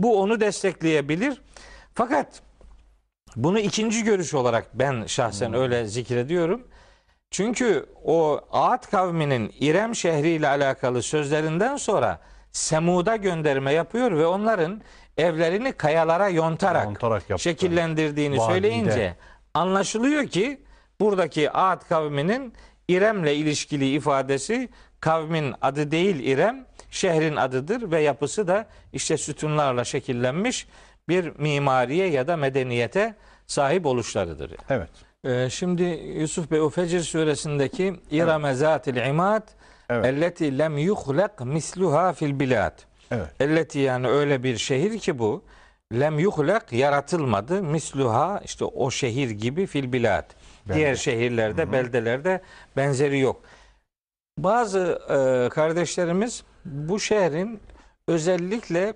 Bu 0.00 0.20
onu 0.20 0.40
destekleyebilir. 0.40 1.42
Fakat 1.94 2.42
bunu 3.36 3.58
ikinci 3.58 4.04
görüş 4.04 4.34
olarak 4.34 4.66
ben 4.74 5.06
şahsen 5.06 5.54
öyle 5.54 5.86
zikrediyorum. 5.86 6.68
Çünkü 7.30 7.86
o 8.04 8.40
Ad 8.52 8.90
kavminin 8.90 9.52
İrem 9.60 9.94
şehriyle 9.94 10.48
alakalı 10.48 11.02
sözlerinden 11.02 11.76
sonra 11.76 12.20
Semud'a 12.52 13.16
gönderme 13.16 13.72
yapıyor 13.72 14.12
ve 14.12 14.26
onların 14.26 14.80
evlerini 15.16 15.72
kayalara 15.72 16.28
yontarak, 16.28 16.84
Yontarak 16.84 17.30
yaptı. 17.30 17.42
şekillendirdiğini 17.42 18.38
Vadide. 18.38 18.52
söyleyince 18.52 19.16
anlaşılıyor 19.54 20.26
ki 20.26 20.62
buradaki 21.00 21.50
Ad 21.50 21.88
kavminin 21.88 22.52
İrem'le 22.88 23.26
ilişkili 23.26 23.90
ifadesi 23.90 24.68
kavmin 25.00 25.54
adı 25.62 25.90
değil 25.90 26.20
İrem, 26.20 26.66
şehrin 26.90 27.36
adıdır 27.36 27.90
ve 27.90 28.00
yapısı 28.00 28.48
da 28.48 28.66
işte 28.92 29.16
sütunlarla 29.16 29.84
şekillenmiş 29.84 30.66
bir 31.08 31.38
mimariye 31.38 32.06
ya 32.10 32.28
da 32.28 32.36
medeniyete 32.36 33.14
sahip 33.46 33.86
oluşlarıdır. 33.86 34.52
Evet. 34.68 34.88
Ee, 35.24 35.50
şimdi 35.50 35.82
Yusuf 36.18 36.50
Bey 36.50 36.60
o 36.60 36.70
Fecr 36.70 37.00
suresindeki 37.00 37.94
İrame 38.10 38.54
zatil 38.54 38.96
imad 38.96 39.48
Evet. 39.90 40.06
elleti 40.06 40.58
lem 40.58 40.78
yuhlak 40.78 41.44
misluha 41.44 42.12
fil 42.12 42.40
bilad. 42.40 42.78
Evet. 43.10 43.26
Elleti 43.40 43.78
yani 43.78 44.08
öyle 44.08 44.42
bir 44.42 44.56
şehir 44.56 44.98
ki 44.98 45.18
bu 45.18 45.42
lem 45.92 46.18
yuhlak 46.18 46.72
yaratılmadı 46.72 47.62
misluha 47.62 48.40
işte 48.44 48.64
o 48.64 48.90
şehir 48.90 49.30
gibi 49.30 49.66
fil 49.66 49.92
bilad. 49.92 50.30
Belde. 50.68 50.76
Diğer 50.78 50.94
şehirlerde, 50.94 51.72
beldelerde 51.72 52.40
benzeri 52.76 53.18
yok. 53.18 53.42
Bazı 54.38 55.00
e, 55.08 55.48
kardeşlerimiz 55.48 56.42
bu 56.64 57.00
şehrin 57.00 57.60
özellikle 58.08 58.94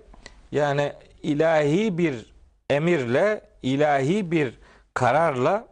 yani 0.51 0.93
ilahi 1.23 1.97
bir 1.97 2.33
emirle, 2.69 3.41
ilahi 3.63 4.31
bir 4.31 4.59
kararla, 4.93 5.67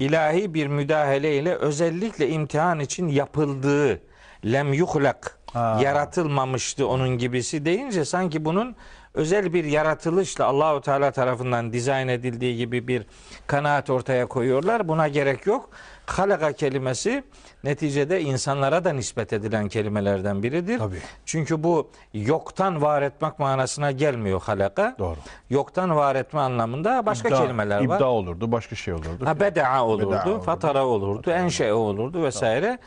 ilahi 0.00 0.54
bir 0.54 0.66
müdahaleyle 0.66 1.54
özellikle 1.54 2.28
imtihan 2.28 2.80
için 2.80 3.08
yapıldığı 3.08 4.00
lem 4.44 4.72
yuhlak 4.72 5.36
Ha. 5.52 5.78
yaratılmamıştı 5.82 6.86
onun 6.88 7.18
gibisi 7.18 7.64
deyince 7.64 8.04
sanki 8.04 8.44
bunun 8.44 8.76
özel 9.14 9.52
bir 9.54 9.64
yaratılışla 9.64 10.44
Allahu 10.44 10.80
Teala 10.80 11.10
tarafından 11.10 11.72
dizayn 11.72 12.08
edildiği 12.08 12.56
gibi 12.56 12.88
bir 12.88 13.06
kanaat 13.46 13.90
ortaya 13.90 14.26
koyuyorlar. 14.26 14.88
Buna 14.88 15.08
gerek 15.08 15.46
yok. 15.46 15.70
Halaka 16.06 16.52
kelimesi 16.52 17.24
neticede 17.64 18.20
insanlara 18.20 18.84
da 18.84 18.92
nispet 18.92 19.32
edilen 19.32 19.68
kelimelerden 19.68 20.42
biridir. 20.42 20.78
Tabii. 20.78 20.98
Çünkü 21.24 21.62
bu 21.62 21.90
yoktan 22.14 22.82
var 22.82 23.02
etmek 23.02 23.38
manasına 23.38 23.90
gelmiyor 23.90 24.40
halaka. 24.42 24.94
Doğru. 24.98 25.16
Yoktan 25.50 25.96
var 25.96 26.14
etme 26.16 26.40
anlamında 26.40 27.06
başka 27.06 27.28
İbda- 27.28 27.42
kelimeler 27.42 27.78
var. 27.88 27.96
İbda 27.96 28.06
olurdu, 28.08 28.52
başka 28.52 28.76
şey 28.76 28.94
olurdu. 28.94 29.24
Ha 29.26 29.40
beda'a 29.40 29.84
olurdu, 29.86 30.10
Beda'a 30.10 30.28
olurdu. 30.28 30.42
fatara 30.42 30.86
olurdu, 30.86 31.30
enşe 31.30 31.72
olurdu 31.72 32.22
vesaire. 32.22 32.78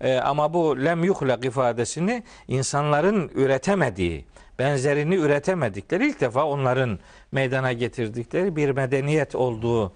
Ee, 0.00 0.16
ama 0.18 0.54
bu 0.54 0.84
lem 0.84 1.04
yuhlak 1.04 1.44
ifadesini 1.44 2.22
insanların 2.48 3.30
üretemediği, 3.34 4.24
benzerini 4.58 5.14
üretemedikleri 5.14 6.08
ilk 6.08 6.20
defa 6.20 6.44
onların 6.44 6.98
meydana 7.32 7.72
getirdikleri 7.72 8.56
bir 8.56 8.70
medeniyet 8.70 9.34
olduğu 9.34 9.92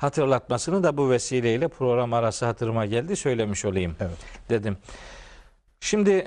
hatırlatmasını 0.00 0.82
da 0.82 0.96
bu 0.96 1.10
vesileyle 1.10 1.68
program 1.68 2.12
arası 2.12 2.46
hatırıma 2.46 2.86
geldi 2.86 3.16
söylemiş 3.16 3.64
olayım 3.64 3.96
Evet. 4.00 4.18
dedim. 4.50 4.76
Şimdi 5.80 6.24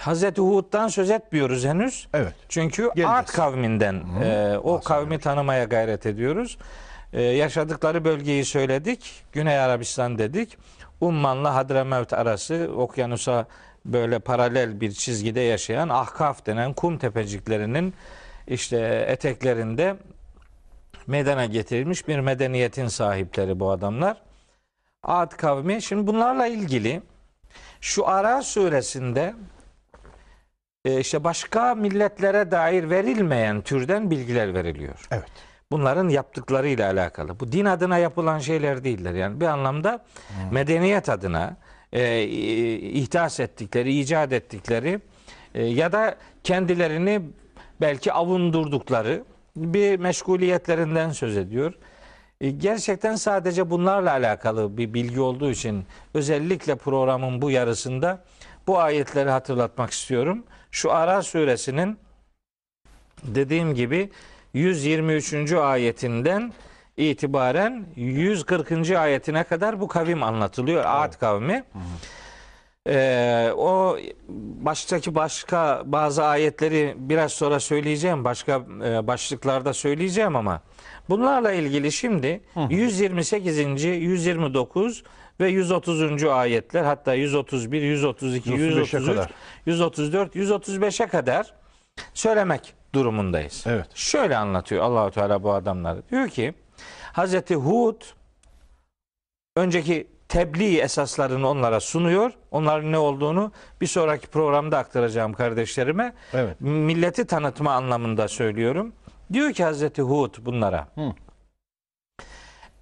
Hazreti 0.00 0.40
Hud'dan 0.40 0.88
söz 0.88 1.10
etmiyoruz 1.10 1.64
henüz. 1.64 2.08
Evet. 2.14 2.34
Çünkü 2.48 2.82
Geleceğiz. 2.82 3.10
Ad 3.10 3.26
kavminden 3.26 4.02
e, 4.24 4.58
o 4.58 4.80
kavmi 4.80 5.18
tanımaya 5.18 5.64
gayret 5.64 6.06
ediyoruz. 6.06 6.58
Ee, 7.12 7.22
yaşadıkları 7.22 8.04
bölgeyi 8.04 8.44
söyledik. 8.44 9.24
Güney 9.32 9.58
Arabistan 9.58 10.18
dedik. 10.18 10.58
Umman'la 11.00 11.54
Hadramevt 11.54 12.12
arası 12.12 12.70
okyanusa 12.76 13.46
böyle 13.84 14.18
paralel 14.18 14.80
bir 14.80 14.92
çizgide 14.92 15.40
yaşayan 15.40 15.88
Ahkaf 15.88 16.46
denen 16.46 16.72
kum 16.72 16.98
tepeciklerinin 16.98 17.94
işte 18.46 19.04
eteklerinde 19.08 19.96
meydana 21.10 21.46
getirilmiş 21.46 22.08
bir 22.08 22.20
medeniyetin 22.20 22.86
sahipleri 22.86 23.60
bu 23.60 23.70
adamlar. 23.70 24.22
Ad 25.02 25.36
kavmi. 25.36 25.82
Şimdi 25.82 26.06
bunlarla 26.06 26.46
ilgili 26.46 27.02
şu 27.80 28.08
Ara 28.08 28.42
suresinde 28.42 29.34
e, 30.84 31.00
işte 31.00 31.24
başka 31.24 31.74
milletlere 31.74 32.50
dair 32.50 32.90
verilmeyen 32.90 33.60
türden 33.60 34.10
bilgiler 34.10 34.54
veriliyor. 34.54 35.06
Evet. 35.10 35.28
Bunların 35.72 36.08
yaptıklarıyla 36.08 36.90
alakalı. 36.90 37.40
Bu 37.40 37.52
din 37.52 37.64
adına 37.64 37.98
yapılan 37.98 38.38
şeyler 38.38 38.84
değiller. 38.84 39.14
Yani 39.14 39.40
bir 39.40 39.46
anlamda 39.46 40.04
medeniyet 40.50 41.08
adına 41.08 41.56
e, 41.92 42.22
ihdas 42.22 43.40
ettikleri, 43.40 43.98
icat 44.00 44.32
ettikleri 44.32 45.00
e, 45.54 45.64
ya 45.64 45.92
da 45.92 46.16
kendilerini 46.44 47.22
belki 47.80 48.12
avundurdukları 48.12 49.24
bir 49.56 49.98
meşguliyetlerinden 49.98 51.10
söz 51.10 51.36
ediyor. 51.36 51.74
E, 52.40 52.50
Gerçekten 52.50 53.16
sadece 53.16 53.70
bunlarla 53.70 54.10
alakalı 54.10 54.76
bir 54.76 54.94
bilgi 54.94 55.20
olduğu 55.20 55.50
için 55.50 55.84
özellikle 56.14 56.74
programın 56.76 57.42
bu 57.42 57.50
yarısında 57.50 58.24
bu 58.66 58.78
ayetleri 58.78 59.30
hatırlatmak 59.30 59.90
istiyorum. 59.90 60.44
Şu 60.70 60.92
Ara 60.92 61.22
suresinin 61.22 61.98
dediğim 63.22 63.74
gibi 63.74 64.10
123. 64.54 65.52
ayetinden 65.52 66.52
itibaren 66.96 67.86
140. 67.96 68.90
ayetine 68.90 69.44
kadar 69.44 69.80
bu 69.80 69.88
kavim 69.88 70.22
anlatılıyor. 70.22 70.84
Ad 70.86 71.18
kavmi. 71.20 71.64
Ee, 72.88 73.52
o 73.56 73.98
baştaki 74.60 75.14
başka 75.14 75.82
bazı 75.84 76.24
ayetleri 76.24 76.94
biraz 76.96 77.32
sonra 77.32 77.60
söyleyeceğim. 77.60 78.24
Başka 78.24 78.62
e, 78.84 79.06
başlıklarda 79.06 79.72
söyleyeceğim 79.72 80.36
ama 80.36 80.62
bunlarla 81.08 81.52
ilgili 81.52 81.92
şimdi 81.92 82.40
128. 82.70 83.84
129 83.84 85.02
ve 85.40 85.48
130. 85.48 86.24
ayetler 86.24 86.82
hatta 86.84 87.14
131, 87.14 87.82
132, 87.82 88.50
135'e 88.50 88.56
133, 88.56 89.06
kadar. 89.06 89.30
134, 89.66 90.36
135'e 90.36 91.06
kadar 91.06 91.54
söylemek 92.14 92.74
durumundayız. 92.94 93.64
Evet. 93.66 93.86
Şöyle 93.94 94.36
anlatıyor 94.36 94.82
Allahu 94.82 95.10
Teala 95.10 95.42
bu 95.42 95.52
adamları. 95.52 96.02
Diyor 96.10 96.28
ki 96.28 96.54
Hazreti 97.12 97.54
Hud 97.54 98.02
önceki 99.56 100.06
tebliğ 100.30 100.78
esaslarını 100.78 101.48
onlara 101.48 101.80
sunuyor. 101.80 102.32
Onların 102.50 102.92
ne 102.92 102.98
olduğunu 102.98 103.52
bir 103.80 103.86
sonraki 103.86 104.26
programda 104.26 104.78
aktaracağım 104.78 105.32
kardeşlerime. 105.32 106.12
Evet. 106.32 106.60
Milleti 106.60 107.24
tanıtma 107.24 107.72
anlamında 107.72 108.28
söylüyorum. 108.28 108.92
Diyor 109.32 109.52
ki 109.52 109.64
Hazreti 109.64 110.02
Hud 110.02 110.34
bunlara. 110.40 110.88
Hı. 110.94 111.12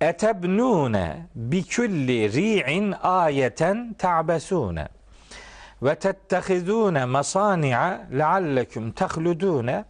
Etebnune 0.00 1.26
bi 1.34 1.68
kulli 1.68 2.32
ri'in 2.32 2.94
ayeten 3.02 3.94
ta'besune 3.98 4.88
ve 5.82 5.94
tettehizune 5.94 7.04
masani'a 7.04 8.00
leallekum 8.18 8.92
tehludune 8.92 9.84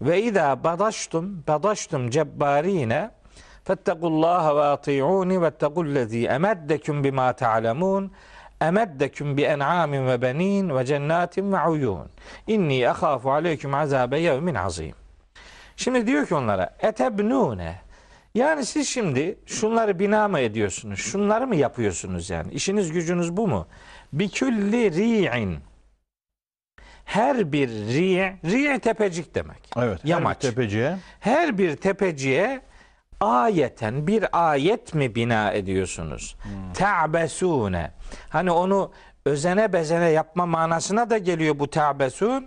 ve 0.00 0.22
izâ 0.22 0.64
badaştum 0.64 1.44
badaştum 1.48 2.10
cebbarine 2.10 3.10
fettekullaha 3.64 4.56
ve 4.56 4.62
ati'uni 4.62 5.42
vettegullezî 5.42 6.26
emeddekum 6.26 7.04
bima 7.04 7.32
ta'lemun 7.32 8.12
emeddekum 8.60 9.36
bi 9.36 9.42
en'amin 9.42 10.06
ve 10.06 10.22
benin 10.22 10.76
ve 10.76 10.84
cennatin 10.84 11.52
ve 11.52 11.68
uyun 11.68 12.08
inni 12.46 12.88
ahafu 12.88 13.32
aleyküm 13.32 13.74
azabe 13.74 14.18
yevmin 14.18 14.54
azim 14.54 14.94
Şimdi 15.76 16.06
diyor 16.06 16.26
ki 16.26 16.34
onlara 16.34 16.76
etebnune 16.80 17.80
yani 18.34 18.66
siz 18.66 18.88
şimdi 18.88 19.38
şunları 19.46 19.98
bina 19.98 20.28
mı 20.28 20.40
ediyorsunuz? 20.40 20.98
Şunları 20.98 21.46
mı 21.46 21.56
yapıyorsunuz 21.56 22.30
yani? 22.30 22.52
İşiniz 22.52 22.92
gücünüz 22.92 23.36
bu 23.36 23.48
mu? 23.48 23.66
Bikülli 24.12 24.92
ri'in 24.92 25.58
her 27.04 27.52
bir 27.52 27.68
ri' 27.68 28.36
ri' 28.44 28.80
tepecik 28.80 29.34
demek. 29.34 29.70
Evet. 29.76 30.00
Yamaç. 30.04 30.44
Her 30.44 30.50
bir 30.50 30.54
tepeciye 30.54 30.96
Her 31.20 31.58
bir 31.58 31.76
tepeciye 31.76 32.60
ayeten 33.20 34.06
bir 34.06 34.50
ayet 34.50 34.94
mi 34.94 35.14
bina 35.14 35.52
ediyorsunuz? 35.52 36.36
Ta'besune. 36.74 37.90
Hani 38.28 38.50
onu 38.50 38.92
özene 39.26 39.72
bezene 39.72 40.10
yapma 40.10 40.46
manasına 40.46 41.10
da 41.10 41.18
geliyor 41.18 41.58
bu 41.58 41.70
ta'besun. 41.70 42.46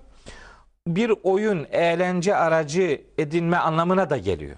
Bir 0.88 1.14
oyun, 1.24 1.68
eğlence 1.72 2.36
aracı 2.36 3.02
edinme 3.18 3.58
anlamına 3.58 4.10
da 4.10 4.18
geliyor. 4.18 4.56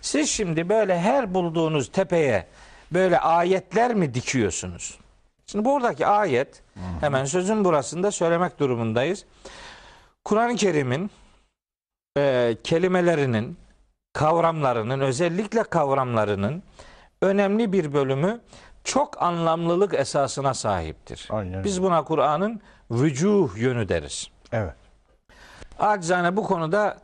Siz 0.00 0.30
şimdi 0.30 0.68
böyle 0.68 1.00
her 1.00 1.34
bulduğunuz 1.34 1.92
tepeye 1.92 2.46
böyle 2.92 3.18
ayetler 3.18 3.94
mi 3.94 4.14
dikiyorsunuz? 4.14 4.98
Şimdi 5.46 5.64
buradaki 5.64 6.06
ayet 6.06 6.62
hemen 7.00 7.24
sözün 7.24 7.64
burasında 7.64 8.10
söylemek 8.10 8.60
durumundayız. 8.60 9.24
Kur'an-ı 10.24 10.56
Kerim'in 10.56 11.10
e, 12.18 12.56
kelimelerinin, 12.64 13.56
kavramlarının, 14.14 15.00
özellikle 15.00 15.62
kavramlarının 15.62 16.62
önemli 17.22 17.72
bir 17.72 17.92
bölümü 17.92 18.40
çok 18.84 19.22
anlamlılık 19.22 19.94
esasına 19.94 20.54
sahiptir. 20.54 21.28
Aynen 21.30 21.64
Biz 21.64 21.82
buna 21.82 22.04
Kur'an'ın 22.04 22.60
vücuh 22.90 23.56
yönü 23.56 23.88
deriz. 23.88 24.28
evet. 24.52 24.74
Acizane 25.78 26.36
bu 26.36 26.42
konuda 26.42 26.98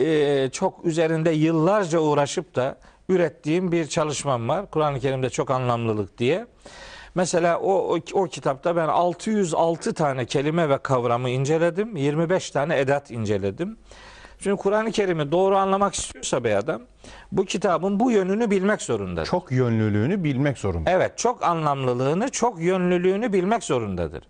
e, 0.00 0.48
çok 0.52 0.84
üzerinde 0.84 1.30
yıllarca 1.30 1.98
uğraşıp 1.98 2.54
da 2.54 2.76
ürettiğim 3.08 3.72
bir 3.72 3.86
çalışmam 3.86 4.48
var. 4.48 4.70
Kur'an-ı 4.70 5.00
Kerim'de 5.00 5.30
çok 5.30 5.50
anlamlılık 5.50 6.18
diye. 6.18 6.46
Mesela 7.14 7.58
o, 7.58 7.72
o, 7.72 7.98
o 8.12 8.24
kitapta 8.24 8.76
ben 8.76 8.88
606 8.88 9.94
tane 9.94 10.26
kelime 10.26 10.68
ve 10.68 10.78
kavramı 10.78 11.30
inceledim. 11.30 11.96
25 11.96 12.50
tane 12.50 12.78
edat 12.78 13.10
inceledim. 13.10 13.78
Çünkü 14.40 14.62
Kur'an-ı 14.62 14.90
Kerim'i 14.90 15.32
doğru 15.32 15.56
anlamak 15.56 15.94
istiyorsa 15.94 16.44
bir 16.44 16.50
adam 16.54 16.82
bu 17.32 17.44
kitabın 17.44 18.00
bu 18.00 18.10
yönünü 18.10 18.50
bilmek 18.50 18.82
zorundadır. 18.82 19.26
Çok 19.26 19.52
yönlülüğünü 19.52 20.24
bilmek 20.24 20.58
zorunda. 20.58 20.90
Evet, 20.90 21.18
çok 21.18 21.42
anlamlılığını, 21.44 22.28
çok 22.28 22.60
yönlülüğünü 22.60 23.32
bilmek 23.32 23.64
zorundadır. 23.64 24.24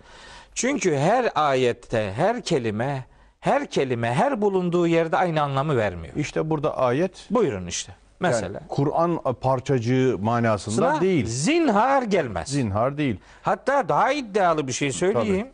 Çünkü 0.54 0.96
her 0.96 1.30
ayette, 1.34 2.12
her 2.16 2.42
kelime, 2.42 3.04
her 3.40 3.66
kelime, 3.66 4.14
her 4.14 4.42
bulunduğu 4.42 4.86
yerde 4.86 5.16
aynı 5.16 5.42
anlamı 5.42 5.76
vermiyor. 5.76 6.14
İşte 6.16 6.50
burada 6.50 6.76
ayet 6.76 7.26
Buyurun 7.30 7.66
işte. 7.66 7.92
Mesela. 8.20 8.46
yani 8.54 8.68
Kur'an 8.68 9.20
parçacığı 9.40 10.16
manasında 10.20 10.74
Sıra 10.74 11.00
değil. 11.00 11.26
Zinhar 11.26 12.02
gelmez. 12.02 12.48
Zinhar 12.48 12.98
değil. 12.98 13.20
Hatta 13.42 13.88
daha 13.88 14.12
iddialı 14.12 14.68
bir 14.68 14.72
şey 14.72 14.92
söyleyeyim. 14.92 15.48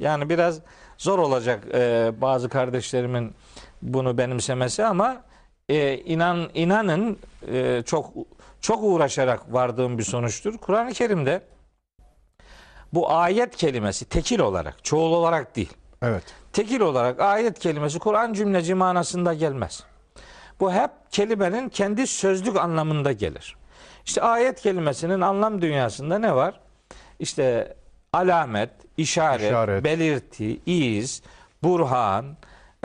Yani 0.00 0.28
biraz 0.28 0.58
zor 0.98 1.18
olacak 1.18 1.64
e, 1.74 2.12
bazı 2.20 2.48
kardeşlerimin 2.48 3.34
bunu 3.82 4.18
benimsemesi 4.18 4.84
ama 4.84 5.22
e, 5.68 5.98
inan 5.98 6.50
inanın 6.54 7.18
e, 7.52 7.82
çok 7.86 8.12
çok 8.60 8.82
uğraşarak 8.82 9.52
vardığım 9.52 9.98
bir 9.98 10.02
sonuçtur. 10.02 10.58
Kur'an-ı 10.58 10.92
Kerim'de 10.92 11.42
bu 12.92 13.10
ayet 13.12 13.56
kelimesi 13.56 14.04
tekil 14.04 14.40
olarak, 14.40 14.84
çoğul 14.84 15.12
olarak 15.12 15.56
değil. 15.56 15.72
Evet. 16.02 16.22
Tekil 16.52 16.80
olarak 16.80 17.20
ayet 17.20 17.58
kelimesi 17.58 17.98
Kur'an 17.98 18.32
cümleci 18.32 18.74
manasında 18.74 19.34
gelmez. 19.34 19.84
Bu 20.60 20.72
hep 20.72 20.90
kelimenin 21.10 21.68
kendi 21.68 22.06
sözlük 22.06 22.56
anlamında 22.56 23.12
gelir. 23.12 23.56
İşte 24.06 24.22
ayet 24.22 24.60
kelimesinin 24.60 25.20
anlam 25.20 25.62
dünyasında 25.62 26.18
ne 26.18 26.34
var? 26.34 26.60
İşte 27.18 27.76
alamet, 28.12 28.70
işaret, 28.96 29.46
İşaret. 29.46 29.84
belirti, 29.84 30.60
iz, 30.66 31.22
burhan, 31.62 32.36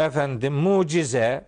efendim 0.08 0.54
mucize, 0.54 1.46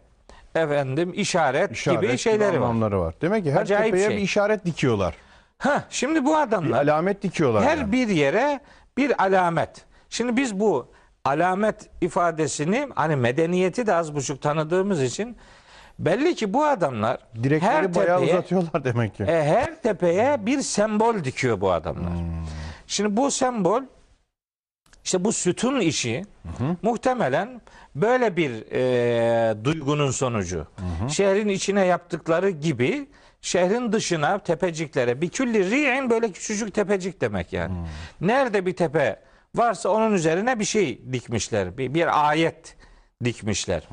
efendim 0.55 1.13
işaret, 1.15 1.71
İşaret 1.71 2.01
gibi 2.01 2.17
şeyleri 2.17 2.61
var. 2.61 2.91
var. 2.91 3.15
Demek 3.21 3.43
ki 3.43 3.51
her 3.51 3.61
Acayip 3.61 3.85
tepeye 3.85 4.07
şey. 4.09 4.17
bir 4.17 4.21
işaret 4.21 4.65
dikiyorlar. 4.65 5.13
Ha, 5.57 5.83
şimdi 5.89 6.25
bu 6.25 6.29
Bir 6.35 6.41
adamlar 6.41 6.77
alamet 6.83 7.21
dikiyorlar. 7.21 7.63
her 7.63 7.77
yani. 7.77 7.91
bir 7.91 8.07
yere 8.07 8.59
bir 8.97 9.21
alamet. 9.23 9.85
Şimdi 10.09 10.37
biz 10.37 10.59
bu 10.59 10.87
alamet 11.25 11.89
ifadesini 12.01 12.87
hani 12.95 13.15
medeniyeti 13.15 13.87
de 13.87 13.93
az 13.95 14.15
buçuk 14.15 14.41
tanıdığımız 14.41 15.03
için 15.03 15.37
belli 15.99 16.35
ki 16.35 16.53
bu 16.53 16.65
adamlar 16.65 17.17
Direkleri 17.43 17.61
her 17.71 17.95
bayağı 17.95 18.19
tepeye, 18.19 18.37
uzatıyorlar 18.37 18.83
demek 18.83 19.15
ki. 19.15 19.23
e, 19.23 19.43
her 19.43 19.81
tepeye 19.81 20.45
bir 20.45 20.61
sembol 20.61 21.23
dikiyor 21.23 21.61
bu 21.61 21.71
adamlar. 21.71 22.11
Şimdi 22.87 23.17
bu 23.17 23.31
sembol 23.31 23.81
işte 25.03 25.23
bu 25.25 25.33
sütun 25.33 25.79
işi 25.79 26.25
muhtemelen 26.81 27.61
böyle 27.95 28.37
bir 28.37 28.51
e, 28.71 29.63
duygunun 29.63 30.11
sonucu. 30.11 30.67
Şehrin 31.09 31.47
içine 31.49 31.85
yaptıkları 31.85 32.49
gibi 32.49 33.07
şehrin 33.41 33.91
dışına 33.91 34.39
tepeciklere 34.39 35.21
bir 35.21 35.29
külli 35.29 35.71
ri'in 35.71 36.09
böyle 36.09 36.31
küçücük 36.31 36.73
tepecik 36.73 37.21
demek 37.21 37.53
yani. 37.53 37.73
Nerede 38.21 38.65
bir 38.65 38.75
tepe 38.75 39.19
varsa 39.55 39.89
onun 39.89 40.13
üzerine 40.13 40.59
bir 40.59 40.65
şey 40.65 41.01
dikmişler. 41.13 41.77
Bir, 41.77 41.93
bir 41.93 42.29
ayet 42.29 42.75
dikmişler. 43.23 43.87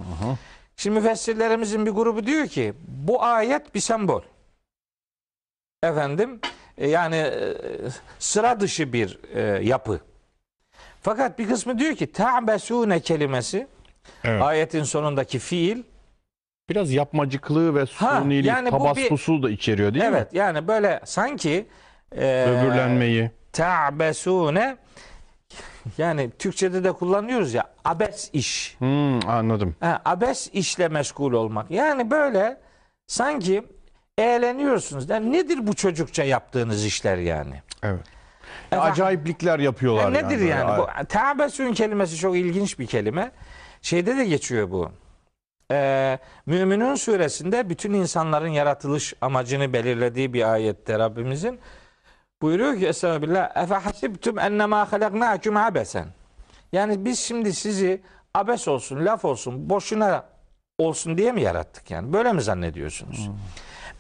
Şimdi 0.76 1.00
müfessirlerimizin 1.00 1.86
bir 1.86 1.90
grubu 1.90 2.26
diyor 2.26 2.46
ki 2.46 2.74
bu 2.88 3.22
ayet 3.22 3.74
bir 3.74 3.80
sembol. 3.80 4.22
Efendim 5.82 6.40
e, 6.78 6.88
yani 6.90 7.16
e, 7.16 7.54
sıra 8.18 8.60
dışı 8.60 8.92
bir 8.92 9.18
e, 9.34 9.40
yapı. 9.64 10.00
Fakat 11.06 11.38
bir 11.38 11.48
kısmı 11.48 11.78
diyor 11.78 11.94
ki 11.94 12.12
ta'besune 12.12 13.00
kelimesi 13.00 13.66
Evet. 14.24 14.42
ayetin 14.42 14.82
sonundaki 14.82 15.38
fiil 15.38 15.82
Biraz 16.68 16.92
yapmacıklığı 16.92 17.74
ve 17.74 17.86
sunilik, 17.86 18.46
yani 18.46 18.72
bu 18.72 18.96
bir- 18.96 19.42
da 19.42 19.50
içeriyor 19.50 19.94
değil 19.94 20.04
evet 20.04 20.34
yani 20.34 20.68
böyle 20.68 21.00
sanki 21.04 21.66
e, 22.16 22.46
mi? 22.48 22.52
Böbürlenmeyi. 22.52 23.30
ta'besune 23.52 24.76
yani 25.98 26.30
Türkçede 26.38 26.84
de 26.84 26.92
kullanıyoruz 26.92 27.54
ya 27.54 27.64
abes 27.84 28.30
iş. 28.32 28.76
Hmm, 28.78 29.28
anladım. 29.28 29.76
Ha, 29.80 30.02
abes 30.04 30.50
işle 30.52 30.88
meşgul 30.88 31.32
olmak. 31.32 31.70
Yani 31.70 32.10
böyle 32.10 32.60
sanki 33.06 33.62
eğleniyorsunuz. 34.18 35.10
Yani 35.10 35.32
nedir 35.32 35.66
bu 35.66 35.74
çocukça 35.74 36.24
yaptığınız 36.24 36.84
işler 36.84 37.16
yani? 37.18 37.62
Evet. 37.82 38.15
Efendim? 38.72 38.92
Acayiplikler 38.92 39.59
yapıyorlar. 39.59 40.02
Ya 40.02 40.11
nedir 40.11 40.38
böyle. 40.38 40.44
yani? 40.44 40.79
Bu 40.79 41.07
teabesün 41.09 41.72
kelimesi 41.72 42.16
çok 42.16 42.37
ilginç 42.37 42.79
bir 42.79 42.87
kelime. 42.87 43.31
Şeyde 43.83 44.16
de 44.16 44.24
geçiyor 44.24 44.70
bu. 44.70 44.90
Ee, 45.70 46.18
Müminun 46.46 46.94
suresinde 46.94 47.70
bütün 47.70 47.92
insanların 47.92 48.48
yaratılış 48.48 49.14
amacını 49.20 49.72
belirlediği 49.72 50.33
bir 50.33 50.52
ayette 50.52 50.98
Rabbimizin 50.98 51.61
buyuruyor 52.42 52.79
ki 52.79 52.87
Estağfirullah 52.87 53.57
Efe 53.57 53.74
hasibtum 53.74 54.38
ennemâ 54.38 54.92
halaknâküm 54.92 55.57
abesen 55.57 56.07
Yani 56.72 57.05
biz 57.05 57.18
şimdi 57.18 57.52
sizi 57.52 58.02
abes 58.35 58.68
olsun, 58.68 59.05
laf 59.05 59.24
olsun, 59.24 59.70
boşuna 59.70 60.24
olsun 60.79 61.18
diye 61.18 61.33
mi 61.33 61.42
yarattık 61.42 61.90
yani? 61.90 62.12
Böyle 62.12 62.33
mi 62.33 62.42
zannediyorsunuz? 62.42 63.31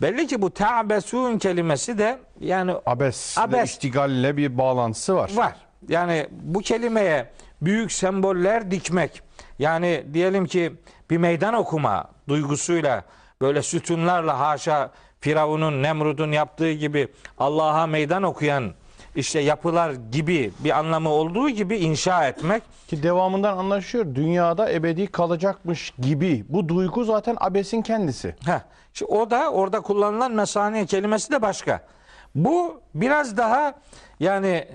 Belli 0.02 0.26
ki 0.26 0.42
bu 0.42 0.50
ta'besun 0.50 1.38
kelimesi 1.38 1.98
de 1.98 2.18
yani 2.40 2.72
Abes, 2.86 3.38
Abes. 3.38 3.70
iştigalle 3.70 4.36
bir 4.36 4.58
bağlantısı 4.58 5.16
var. 5.16 5.30
Var. 5.34 5.54
Yani 5.88 6.26
bu 6.30 6.60
kelimeye 6.60 7.30
büyük 7.62 7.92
semboller 7.92 8.70
dikmek. 8.70 9.22
Yani 9.58 10.04
diyelim 10.14 10.46
ki 10.46 10.72
bir 11.10 11.16
meydan 11.16 11.54
okuma 11.54 12.04
duygusuyla 12.28 13.04
böyle 13.40 13.62
sütunlarla 13.62 14.40
haşa 14.40 14.90
Firavun'un, 15.20 15.82
Nemrud'un 15.82 16.32
yaptığı 16.32 16.72
gibi 16.72 17.08
Allah'a 17.38 17.86
meydan 17.86 18.22
okuyan 18.22 18.72
işte 19.16 19.40
yapılar 19.40 19.92
gibi 20.12 20.50
bir 20.58 20.78
anlamı 20.78 21.08
olduğu 21.08 21.50
gibi 21.50 21.76
inşa 21.76 22.28
etmek. 22.28 22.62
Ki 22.88 23.02
devamından 23.02 23.56
anlaşıyor. 23.56 24.14
Dünyada 24.14 24.72
ebedi 24.72 25.06
kalacakmış 25.06 25.92
gibi. 25.98 26.44
Bu 26.48 26.68
duygu 26.68 27.04
zaten 27.04 27.36
abesin 27.40 27.82
kendisi. 27.82 28.36
Heh, 28.44 28.60
işte 28.96 29.04
o 29.04 29.30
da 29.30 29.50
orada 29.50 29.80
kullanılan 29.80 30.32
mesaniye 30.32 30.86
kelimesi 30.86 31.32
de 31.32 31.42
başka. 31.42 31.86
Bu 32.34 32.80
biraz 32.94 33.36
daha 33.36 33.74
yani 34.20 34.68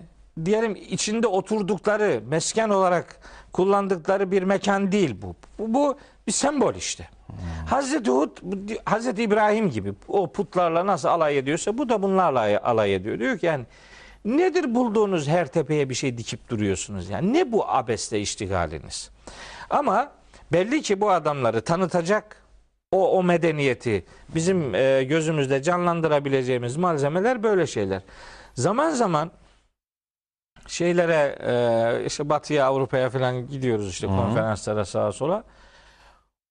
diyelim 0.46 0.76
içinde 0.90 1.28
oturdukları 1.28 2.22
mesken 2.28 2.70
olarak 2.70 3.16
kullandıkları 3.54 4.32
bir 4.32 4.44
mekan 4.44 4.92
değil 4.92 5.16
bu. 5.22 5.36
Bu, 5.60 5.74
bu 5.74 5.98
bir 6.28 6.32
sembol 6.32 6.76
işte. 6.76 7.10
Hazreti 7.70 8.12
Hud, 8.12 8.38
Hazreti 8.86 9.24
İbrahim 9.24 9.70
gibi 9.70 9.94
o 10.08 10.32
putlarla 10.32 10.88
nasıl 10.88 11.08
alay 11.08 11.38
ediyorsa 11.38 11.78
bu 11.78 11.90
da 11.90 12.02
bunlarla 12.02 12.62
alay 12.64 12.96
ediyor. 12.96 13.20
Diyor 13.20 13.38
ki 13.38 13.46
yani 13.46 13.66
nedir 14.26 14.76
bulduğunuz 14.76 15.28
her 15.28 15.48
tepeye 15.48 15.90
bir 15.90 15.96
şey 15.96 16.18
dikip 16.18 16.50
duruyorsunuz 16.50 17.10
yani 17.10 17.34
ne 17.34 17.52
bu 17.52 17.70
abesle 17.70 18.20
iştigaliniz? 18.20 19.10
Ama 19.70 20.12
belli 20.52 20.82
ki 20.82 21.02
bu 21.02 21.12
adamları 21.12 21.62
tanıtacak 21.62 22.41
o, 22.92 23.18
o 23.18 23.24
medeniyeti 23.24 24.06
bizim 24.36 24.76
e, 24.76 25.04
gözümüzde 25.04 25.64
canlandırabileceğimiz 25.64 26.78
malzemeler 26.78 27.44
böyle 27.44 27.68
şeyler. 27.68 28.02
Zaman 28.54 28.90
zaman 28.90 29.32
şeylere 30.68 31.38
e, 31.42 32.06
işte 32.06 32.30
Batı'ya 32.30 32.66
Avrupa'ya 32.66 33.10
falan 33.10 33.48
gidiyoruz 33.48 33.90
işte 33.90 34.08
konferanslara 34.08 34.86
sağa 34.86 35.12
sola. 35.12 35.44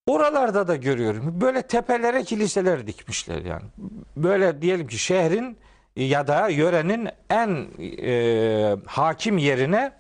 Oralarda 0.06 0.68
da 0.68 0.76
görüyorum. 0.76 1.40
Böyle 1.40 1.62
tepelere 1.62 2.24
kiliseler 2.24 2.86
dikmişler 2.86 3.42
yani. 3.44 3.64
Böyle 4.16 4.62
diyelim 4.62 4.86
ki 4.86 4.98
şehrin 4.98 5.58
ya 5.96 6.26
da 6.26 6.48
yörenin 6.48 7.08
en 7.30 7.66
e, 8.02 8.76
hakim 8.86 9.38
yerine 9.38 9.92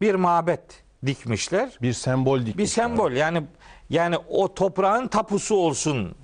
bir 0.00 0.14
mabet 0.14 0.84
dikmişler. 1.06 1.78
Bir 1.82 1.92
sembol 1.92 2.40
dikmiş. 2.40 2.56
Bir 2.56 2.66
sembol 2.66 3.12
yani 3.12 3.42
yani 3.90 4.16
o 4.28 4.54
toprağın 4.54 5.08
tapusu 5.08 5.56
olsun 5.56 6.14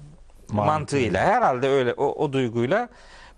mantığıyla 0.53 1.21
herhalde 1.21 1.69
öyle 1.69 1.93
o, 1.93 2.05
o 2.05 2.33
duyguyla 2.33 2.89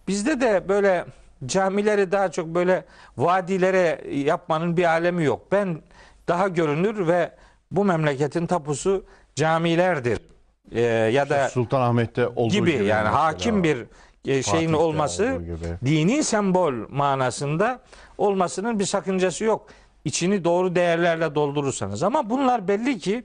bizde 0.09 0.41
de 0.41 0.69
böyle 0.69 1.05
camileri 1.47 2.13
daha 2.13 2.31
çok 2.31 2.47
böyle 2.47 2.85
vadilere 3.17 4.05
yapmanın 4.15 4.77
bir 4.77 4.85
alemi 4.85 5.25
yok. 5.25 5.53
Ben 5.53 5.83
daha 6.29 6.49
görünür 6.49 7.07
ve 7.07 7.33
bu 7.71 7.85
memleketin 7.85 8.47
tapusu 8.47 9.05
camilerdir. 9.35 10.21
Ee, 10.73 10.81
ya 10.81 11.29
da 11.29 11.49
Sultanahmet'te 11.49 12.29
olduğu 12.29 12.53
gibi, 12.53 12.73
gibi. 12.73 12.85
yani 12.85 13.09
hakim 13.09 13.65
bir 13.65 13.87
e, 14.25 14.43
şeyin 14.43 14.73
olması 14.73 15.41
dini 15.85 16.25
sembol 16.25 16.73
manasında 16.89 17.81
olmasının 18.19 18.79
bir 18.79 18.85
sakıncası 18.85 19.45
yok. 19.45 19.67
İçini 20.05 20.45
doğru 20.45 20.75
değerlerle 20.75 21.35
doldurursanız 21.35 22.03
ama 22.03 22.31
bunlar 22.31 22.69
belli 22.69 22.99
ki 22.99 23.25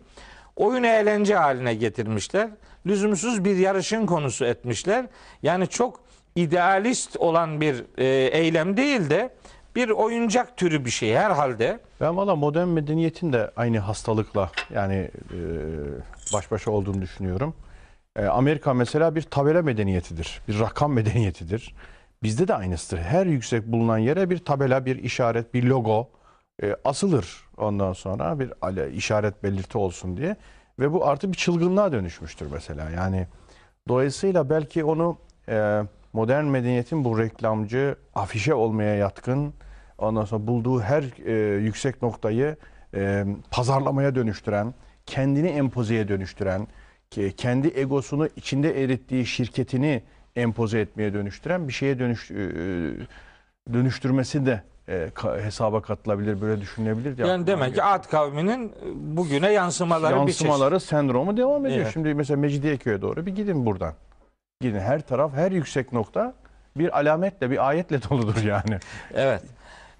oyun 0.58 0.84
eğlence 0.84 1.36
haline 1.36 1.76
getirmişler. 1.76 2.50
Lüzumsuz 2.86 3.46
bir 3.46 3.56
yarışın 3.56 4.06
konusu 4.06 4.46
etmişler. 4.46 5.06
Yani 5.43 5.67
çok 5.67 6.00
idealist 6.36 7.17
olan 7.17 7.62
bir 7.62 7.84
e, 7.98 8.06
eylem 8.38 8.78
değil 8.78 9.10
de 9.10 9.34
bir 9.76 9.89
oyuncak 9.89 10.58
türü 10.58 10.86
bir 10.86 10.89
şey 10.89 11.15
herhalde. 11.15 11.80
Ben 12.02 12.17
valla 12.17 12.36
modern 12.36 12.67
medeniyetin 12.67 13.34
de 13.34 13.52
aynı 13.56 13.80
hastalıkla 13.80 14.52
yani 14.74 15.12
e, 15.34 15.39
baş 16.34 16.52
başa 16.52 16.72
olduğunu 16.72 17.02
düşünüyorum. 17.02 17.54
E, 18.15 18.26
Amerika 18.26 18.74
mesela 18.74 19.15
bir 19.15 19.22
tabela 19.22 19.62
medeniyetidir. 19.62 20.41
Bir 20.48 20.60
rakam 20.60 20.93
medeniyetidir. 20.93 21.76
Bizde 22.24 22.48
de 22.48 22.56
aynısıdır. 22.56 23.02
Her 23.02 23.26
yüksek 23.26 23.67
bulunan 23.67 23.98
yere 23.98 24.30
bir 24.30 24.38
tabela, 24.38 24.86
bir 24.86 25.04
işaret, 25.04 25.54
bir 25.54 25.63
logo 25.63 26.10
e, 26.63 26.76
asılır. 26.86 27.43
Ondan 27.58 27.93
sonra 27.93 28.39
bir 28.39 28.54
ale- 28.62 28.91
işaret 28.91 29.43
belirti 29.43 29.78
olsun 29.78 30.17
diye. 30.17 30.36
Ve 30.80 30.93
bu 30.93 31.08
artık 31.08 31.32
bir 31.32 31.38
çılgınlığa 31.38 31.91
dönüşmüştür 31.91 32.48
mesela. 32.52 32.89
Yani 32.89 33.28
dolayısıyla 33.88 34.50
belki 34.50 34.84
onu 34.84 35.17
e, 35.50 35.82
modern 36.13 36.46
medeniyetin 36.46 37.04
bu 37.04 37.20
reklamcı, 37.20 37.96
afişe 38.15 38.54
olmaya 38.54 38.96
yatkın, 38.96 39.54
ondan 39.98 40.26
sonra 40.26 40.48
bulduğu 40.48 40.82
her 40.82 41.04
e, 41.26 41.58
yüksek 41.62 42.02
noktayı 42.02 42.58
e, 42.96 43.26
pazarlamaya 43.52 44.15
dönüştüren, 44.15 44.74
kendini 45.06 45.48
empozeye 45.48 46.08
dönüştüren, 46.08 46.67
kendi 47.38 47.67
egosunu 47.67 48.30
içinde 48.36 48.84
erittiği 48.84 49.26
şirketini 49.26 50.04
empoze 50.36 50.80
etmeye 50.80 51.13
dönüştüren 51.13 51.67
bir 51.67 51.74
şeye 51.74 52.00
dönüş, 52.00 52.32
e, 52.32 52.36
dönüştürmesi 53.74 54.46
de 54.46 54.63
e, 54.88 55.10
ka- 55.15 55.41
hesaba 55.43 55.82
katılabilir, 55.82 56.41
böyle 56.41 56.62
düşünülebilir. 56.62 57.17
diye 57.17 57.28
Yani 57.28 57.41
aklıma 57.41 57.47
demek 57.47 57.67
ki 57.67 57.76
geliyor. 57.76 57.88
Ad 57.93 58.04
kavminin 58.10 58.73
bugüne 58.95 59.52
yansımaları, 59.52 60.13
bir 60.13 60.19
yansımaları, 60.19 60.80
sendromu 60.80 61.38
devam 61.38 61.65
ediyor. 61.65 61.82
Evet. 61.82 61.93
Şimdi 61.93 62.13
mesela 62.13 62.38
Mecidiyeköy'e 62.38 63.02
doğru 63.02 63.26
bir 63.26 63.36
gidin 63.36 63.65
buradan. 63.65 63.93
Gidin 64.62 64.80
her 64.80 65.02
taraf, 65.02 65.34
her 65.34 65.52
yüksek 65.52 65.93
nokta 65.93 66.34
bir 66.78 67.00
alametle, 67.00 67.52
bir 67.52 67.67
ayetle 67.67 68.02
doludur 68.10 68.43
yani. 68.43 68.80
Evet. 69.13 69.41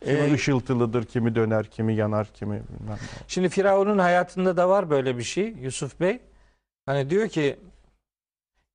Kimi 0.04 0.18
Ee, 0.20 0.34
ışıltılıdır, 0.34 1.06
kimi 1.06 1.36
döner, 1.36 1.66
kimi 1.66 1.96
yanar, 1.96 2.28
kimi 2.28 2.54
bilmem 2.54 2.94
ne. 2.94 2.98
Şimdi 3.28 3.50
Firavun'un 3.50 3.98
hayatında 3.98 4.58
da 4.58 4.70
var 4.70 4.90
böyle 4.90 5.18
bir 5.18 5.24
şey 5.24 5.48
Yusuf 5.48 6.00
Bey. 6.00 6.20
Hani 6.86 7.10
diyor 7.10 7.28
ki 7.28 7.60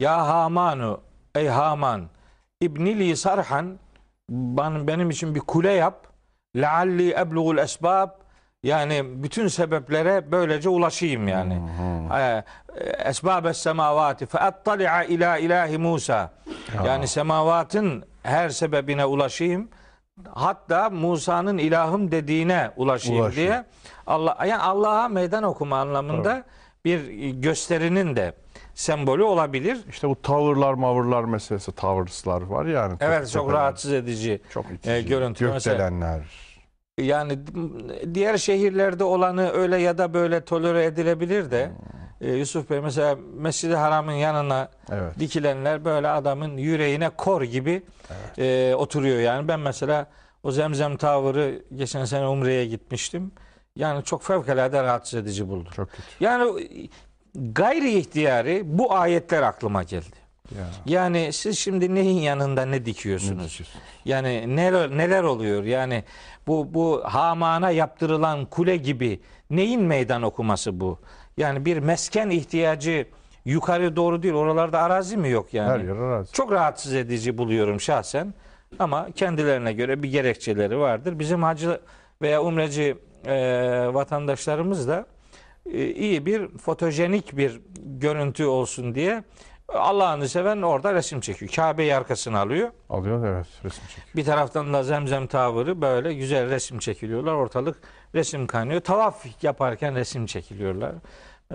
Ya 0.01 0.27
Hamanu 0.29 1.01
ey 1.35 1.47
Haman 1.49 2.09
İbnili 2.61 3.17
sarhan 3.17 3.79
benim 4.29 5.11
için 5.11 5.35
bir 5.35 5.41
kule 5.41 5.73
yap. 5.73 6.07
Lealli 6.57 7.13
eblugul 7.15 7.59
esbab 7.59 8.09
yani 8.63 9.23
bütün 9.23 9.49
sebeplere 9.49 10.33
böylece 10.33 10.69
ulaşayım 10.69 11.29
yani. 11.29 11.63
Ee, 12.19 12.45
Esbabes 13.05 13.57
semavati 13.59 14.27
fe 14.27 14.39
attali'a 14.39 15.05
ila 15.05 15.37
ilahi 15.39 15.79
Musa. 15.79 16.31
Yani 16.87 17.09
semavatın 17.09 18.05
her 18.23 18.49
sebebine 18.49 19.05
ulaşayım. 19.05 19.69
hatta 20.35 20.91
Musa'nın 20.91 21.59
ilahım 21.59 22.11
dediğine 22.11 22.71
ulaşayım 22.77 23.23
Ulaşıyor. 23.23 23.47
diye 23.49 23.65
Allah 24.07 24.39
yani 24.47 24.63
Allah'a 24.63 25.09
meydan 25.09 25.43
okuma 25.43 25.77
anlamında 25.81 26.45
bir 26.85 27.29
gösterinin 27.31 28.17
de 28.17 28.35
sembolü 28.75 29.23
olabilir. 29.23 29.79
İşte 29.89 30.09
bu 30.09 30.23
tavırlar 30.23 30.75
mavırlar 30.75 31.25
meselesi, 31.25 31.73
tavırslar 31.73 32.43
var 32.43 32.67
yani. 32.67 32.97
Evet 33.01 33.31
çok 33.31 33.43
tepeler, 33.45 33.61
rahatsız 33.61 33.93
edici. 33.93 34.41
Çok 34.51 34.65
itici. 34.73 34.95
e, 34.97 35.03
görüntü. 35.03 35.49
Mesela- 35.49 35.77
Gökdelenler. 35.77 36.53
Yani 36.99 37.39
diğer 38.15 38.37
şehirlerde 38.37 39.05
olanı 39.05 39.51
öyle 39.51 39.77
ya 39.79 39.99
da 39.99 40.15
böyle 40.15 40.45
tolere 40.45 40.85
edilebilir 40.85 41.51
de 41.51 41.67
Hmm. 42.21 42.29
e, 42.29 42.33
Yusuf 42.33 42.71
Bey 42.71 42.81
mesela 42.81 43.17
Mescid-i 43.35 43.75
Haram'ın 43.75 44.13
yanına 44.13 44.69
Evet. 44.93 45.19
dikilenler 45.19 45.85
böyle 45.85 46.09
adamın 46.09 46.57
yüreğine 46.57 47.11
kor 47.11 47.43
gibi 47.43 47.83
e, 48.39 48.75
oturuyor 48.77 49.19
yani. 49.21 49.49
Ben 49.49 49.61
mesela 49.61 50.07
o 50.43 50.51
Zemzem 50.51 50.97
Tower'ı 50.97 51.63
geçen 51.75 52.05
sene 52.05 52.27
Umre'ye 52.27 52.67
gitmiştim. 52.67 53.33
Yani 53.77 54.05
çok 54.05 54.23
fevkalade 54.23 54.83
rahatsız 54.83 55.15
edici 55.15 55.49
buldum. 55.49 55.73
Çok 55.77 55.91
kötü. 55.91 56.03
Yani 56.21 56.45
gayri 57.35 57.93
ihtiyari 57.99 58.63
bu 58.65 58.95
ayetler 58.95 59.43
aklıma 59.43 59.83
geldi. 59.83 60.23
Ya. 60.59 60.67
Yani 60.87 61.33
siz 61.33 61.59
şimdi 61.59 61.95
neyin 61.95 62.21
yanında 62.21 62.65
ne 62.65 62.71
Ne 62.73 62.85
dikiyorsunuz? 62.87 63.39
diyeceğiz? 63.39 63.73
Yani 64.05 64.57
neler 64.57 64.91
neler 64.91 65.23
oluyor? 65.23 65.65
Yani 65.65 66.05
bu 66.47 66.75
bu 66.75 67.03
Haman'a 67.05 67.71
yaptırılan 67.71 68.45
kule 68.47 68.77
gibi 68.77 69.21
neyin 69.51 69.83
meydan 69.83 70.23
okuması 70.23 70.81
bu? 70.81 70.99
Yani 71.37 71.65
bir 71.65 71.79
mesken 71.79 72.31
ihtiyacı 72.31 73.07
yukarı 73.45 73.97
doğru 73.97 74.23
değil. 74.23 74.35
Oralarda 74.35 74.83
arazi 74.83 75.17
mi 75.17 75.31
yok 75.31 75.55
yani? 75.55 75.71
Her 75.71 75.81
yer 75.81 75.97
arazi. 75.97 76.33
Çok 76.33 76.53
rahatsız 76.53 76.95
edici 76.95 77.39
buluyorum 77.39 77.81
şahsen. 77.81 78.35
Ama 78.79 79.09
kendilerine 79.15 79.73
göre 79.73 80.03
bir 80.03 80.11
gerekçeleri 80.11 80.79
vardır. 80.79 81.19
Bizim 81.19 81.43
hacı 81.43 81.81
veya 82.23 82.43
umreci 82.43 82.97
e, 83.27 83.35
vatandaşlarımız 83.95 84.89
da 84.89 85.07
iyi 85.71 86.27
bir 86.27 86.49
fotojenik 86.59 87.37
bir 87.37 87.61
görüntü 87.85 88.45
olsun 88.45 88.95
diye 88.95 89.25
Allah'ını 89.69 90.29
seven 90.29 90.63
orada 90.63 90.95
resim 90.95 91.21
çekiyor. 91.21 91.51
Kabe'yi 91.57 91.95
arkasına 91.95 92.41
alıyor. 92.41 92.71
Alıyor 92.91 93.27
evet 93.27 93.47
resim 93.65 93.85
çekiyor. 93.89 94.07
Bir 94.17 94.25
taraftan 94.25 94.73
da 94.73 94.83
zemzem 94.83 95.27
tavırı 95.27 95.81
böyle 95.83 96.15
güzel 96.15 96.51
resim 96.51 96.79
çekiliyorlar. 96.79 97.33
Ortalık 97.33 97.77
resim 98.15 98.47
kaynıyor. 98.47 98.81
Tavaf 98.81 99.43
yaparken 99.43 99.95
resim 99.95 100.27
çekiliyorlar. 100.27 100.93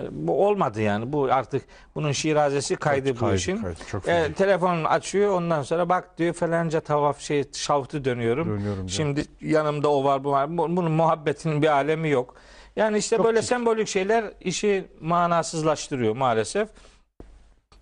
Bu 0.10 0.46
olmadı 0.46 0.82
yani. 0.82 1.12
Bu 1.12 1.28
artık 1.32 1.62
bunun 1.94 2.12
şirazesi 2.12 2.76
kaydı 2.76 3.14
bu 3.16 3.20
Kaydı, 3.20 3.34
işin. 3.36 3.56
kaydı. 3.62 3.78
Çok 3.90 4.08
E, 4.08 4.32
telefon 4.32 4.84
açıyor 4.84 5.32
ondan 5.32 5.62
sonra 5.62 5.88
bak 5.88 6.18
diyor 6.18 6.34
falanca 6.34 6.80
tavaf 6.80 7.20
şey 7.20 7.44
şaftı 7.52 8.04
dönüyorum. 8.04 8.48
Dönüyorum. 8.48 8.88
Şimdi 8.88 9.24
yanımda 9.40 9.88
o 9.88 10.04
var 10.04 10.24
bu 10.24 10.30
var. 10.30 10.58
Bu- 10.58 10.76
Bunun 10.76 10.92
muhabbetinin 10.92 11.62
bir 11.62 11.68
alemi 11.68 12.08
yok. 12.08 12.34
Yani 12.78 12.98
işte 12.98 13.16
Çok 13.16 13.26
böyle 13.26 13.40
çirkin. 13.40 13.48
sembolik 13.48 13.88
şeyler 13.88 14.24
işi 14.40 14.84
manasızlaştırıyor 15.00 16.16
maalesef. 16.16 16.68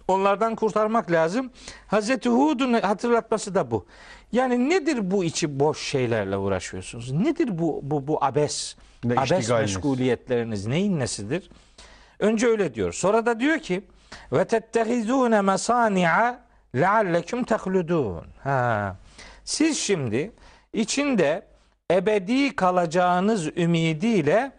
Onlardan 0.08 0.54
kurtarmak 0.54 1.10
lazım. 1.10 1.50
Hazreti 1.86 2.28
Hud'un 2.28 2.72
hatırlatması 2.72 3.54
da 3.54 3.70
bu. 3.70 3.86
Yani 4.32 4.70
nedir 4.70 5.10
bu 5.10 5.24
içi 5.24 5.60
boş 5.60 5.82
şeylerle 5.82 6.36
uğraşıyorsunuz? 6.36 7.12
Nedir 7.12 7.58
bu 7.58 7.80
bu 7.82 8.06
bu 8.06 8.24
abes? 8.24 8.76
Ne 9.04 9.14
abes 9.20 9.50
meşguliyetleriniz 9.50 10.66
neyin 10.66 11.00
nesidir? 11.00 11.50
Önce 12.18 12.46
öyle 12.46 12.74
diyor. 12.74 12.92
Sonra 12.92 13.26
da 13.26 13.40
diyor 13.40 13.58
ki 13.58 13.84
ve 14.32 14.44
tettehizune 14.44 15.40
mesani'a 15.40 16.40
leallekum 16.74 17.44
tehludun. 17.44 18.26
Ha. 18.42 18.96
Siz 19.44 19.78
şimdi 19.78 20.32
içinde 20.72 21.46
ebedi 21.90 22.56
kalacağınız 22.56 23.46
ümidiyle 23.56 24.52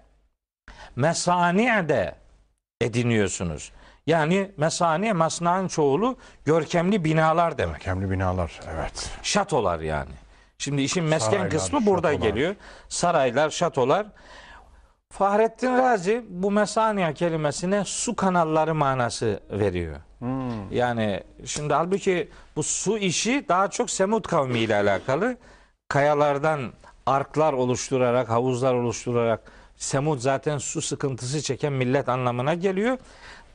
mesani'de 0.98 2.16
ediniyorsunuz. 2.82 3.72
Yani 4.08 4.52
mesani 4.58 5.14
masna'nın 5.14 5.68
çoğulu 5.68 6.18
görkemli 6.46 7.04
binalar 7.04 7.58
demek. 7.58 7.76
Görkemli 7.76 8.12
binalar 8.12 8.60
evet. 8.76 9.12
Şatolar 9.24 9.80
yani. 9.80 10.12
Şimdi 10.58 10.82
işin 10.82 11.04
mesken 11.04 11.32
Saraylar, 11.32 11.50
kısmı 11.50 11.86
burada 11.86 12.12
şatolar. 12.12 12.30
geliyor. 12.30 12.56
Saraylar, 12.90 13.50
şatolar. 13.50 14.06
Fahrettin 15.10 15.78
Razi 15.78 16.26
bu 16.30 16.52
mesaniye 16.52 17.14
kelimesine 17.14 17.84
su 17.86 18.16
kanalları 18.16 18.76
manası 18.76 19.40
veriyor. 19.52 19.96
Hmm. 20.20 20.72
Yani 20.72 21.24
şimdi 21.46 21.74
halbuki 21.74 22.30
bu 22.56 22.64
su 22.64 22.98
işi 22.98 23.46
daha 23.50 23.68
çok 23.68 23.90
Semud 23.90 24.26
kavmi 24.26 24.60
ile 24.60 24.76
alakalı. 24.76 25.38
Kayalardan 25.88 26.72
arklar 27.06 27.54
oluşturarak, 27.54 28.30
havuzlar 28.30 28.74
oluşturarak 28.74 29.52
Semud 29.78 30.20
zaten 30.20 30.58
su 30.58 30.82
sıkıntısı 30.82 31.42
çeken 31.42 31.74
millet 31.74 32.10
anlamına 32.10 32.54
geliyor. 32.54 32.98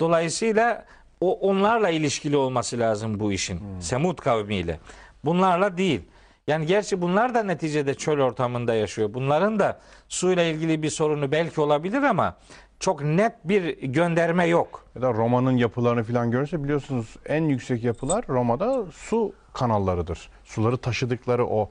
Dolayısıyla 0.01 0.85
o 1.21 1.39
onlarla 1.39 1.91
ilişkili 1.91 2.37
olması 2.37 2.79
lazım 2.79 3.21
bu 3.21 3.33
işin. 3.33 3.61
Semud 3.81 4.19
kavmiyle. 4.19 4.81
Bunlarla 5.25 5.77
değil. 5.77 6.01
Yani 6.47 6.67
gerçi 6.67 7.03
bunlar 7.03 7.35
da 7.35 7.43
neticede 7.43 7.95
çöl 7.95 8.21
ortamında 8.21 8.75
yaşıyor. 8.75 9.15
Bunların 9.15 9.59
da 9.59 9.81
suyla 10.09 10.43
ilgili 10.43 10.83
bir 10.83 10.91
sorunu 10.91 11.33
belki 11.33 11.61
olabilir 11.61 12.03
ama 12.03 12.37
çok 12.81 13.03
net 13.03 13.33
bir 13.45 13.79
gönderme 13.83 14.47
yok. 14.47 14.85
Ya 14.95 15.03
da 15.03 15.13
Roma'nın 15.15 15.57
yapılarını 15.57 16.05
falan 16.05 16.31
görürse 16.31 16.65
biliyorsunuz 16.65 17.17
en 17.27 17.45
yüksek 17.45 17.85
yapılar 17.85 18.25
Roma'da 18.29 18.85
su 18.93 19.33
kanallarıdır. 19.53 20.31
Suları 20.45 20.77
taşıdıkları 20.77 21.47
o 21.47 21.69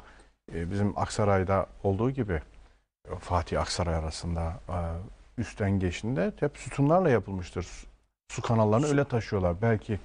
e, 0.56 0.72
bizim 0.72 1.00
Aksaray'da 1.00 1.66
olduğu 1.84 2.12
gibi 2.12 2.42
Fatih 3.20 3.62
Aksaray 3.62 3.96
arasında 3.96 4.54
e, 4.70 4.78
üstten 5.42 5.80
geçtiğinde 5.80 6.32
hep 6.40 6.58
sütunlarla 6.58 7.10
yapılmıştır. 7.10 7.68
Su- 8.32 8.42
kanallarını 8.42 8.88
öyle 8.88 9.04
taşıyorlar. 9.04 9.62
Belki 9.62 10.00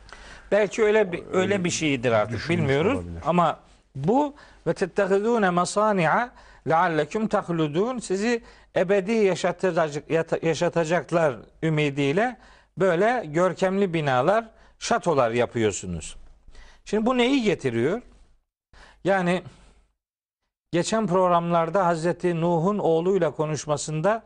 Belki 0.51 0.85
öyle 0.85 1.13
bir 1.13 1.25
öyle 1.33 1.65
bir 1.65 1.71
şeydir 1.71 2.13
artık 2.13 2.49
bilmiyoruz 2.51 2.95
olabilir. 2.99 3.23
ama 3.27 3.61
bu 3.97 4.35
ve 4.67 4.75
tettehidune 4.75 5.51
masani'a 5.51 6.31
leallekum 6.69 7.29
tahludun 7.29 7.99
sizi 7.99 8.43
ebedi 8.77 9.13
yaşatacak 9.13 10.11
yaşatacaklar 10.43 11.37
ümidiyle 11.63 12.37
böyle 12.79 13.25
görkemli 13.27 13.95
binalar, 13.95 14.49
şatolar 14.79 15.31
yapıyorsunuz. 15.31 16.17
Şimdi 16.85 17.07
bu 17.07 17.19
neyi 17.19 17.43
getiriyor? 17.43 18.03
Yani 19.05 19.43
geçen 20.73 21.07
programlarda 21.07 21.87
Hazreti 21.87 22.41
Nuh'un 22.41 22.79
oğluyla 22.79 23.31
konuşmasında 23.31 24.23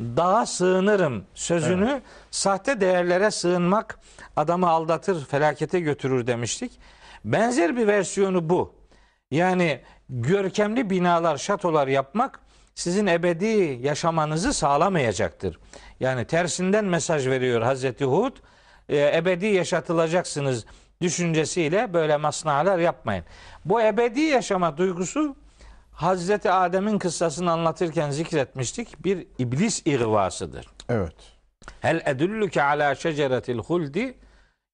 dağa 0.00 0.46
sığınırım 0.46 1.24
sözünü 1.34 2.02
sahte 2.30 2.80
değerlere 2.80 3.30
sığınmak 3.30 3.98
adamı 4.36 4.68
aldatır, 4.68 5.24
felakete 5.24 5.80
götürür 5.80 6.26
demiştik. 6.26 6.72
Benzer 7.24 7.76
bir 7.76 7.86
versiyonu 7.86 8.48
bu. 8.48 8.74
Yani 9.30 9.80
görkemli 10.08 10.90
binalar, 10.90 11.36
şatolar 11.36 11.88
yapmak 11.88 12.40
sizin 12.74 13.06
ebedi 13.06 13.78
yaşamanızı 13.82 14.52
sağlamayacaktır. 14.52 15.58
Yani 16.00 16.24
tersinden 16.24 16.84
mesaj 16.84 17.26
veriyor 17.26 17.62
Hazreti 17.62 18.04
Hud. 18.04 18.36
E, 18.88 19.16
ebedi 19.16 19.46
yaşatılacaksınız 19.46 20.66
düşüncesiyle 21.00 21.94
böyle 21.94 22.16
masnalar 22.16 22.78
yapmayın. 22.78 23.24
Bu 23.64 23.82
ebedi 23.82 24.20
yaşama 24.20 24.76
duygusu 24.76 25.36
Hazreti 25.94 26.50
Adem'in 26.50 26.98
kıssasını 26.98 27.52
anlatırken 27.52 28.10
zikretmiştik. 28.10 29.04
Bir 29.04 29.26
iblis 29.38 29.82
ihvasıdır. 29.86 30.66
evet. 30.88 31.14
Hel 31.80 32.02
edulluke 32.06 32.62
ala 32.62 32.94
şeceretil 32.94 33.58
huldi 33.58 34.18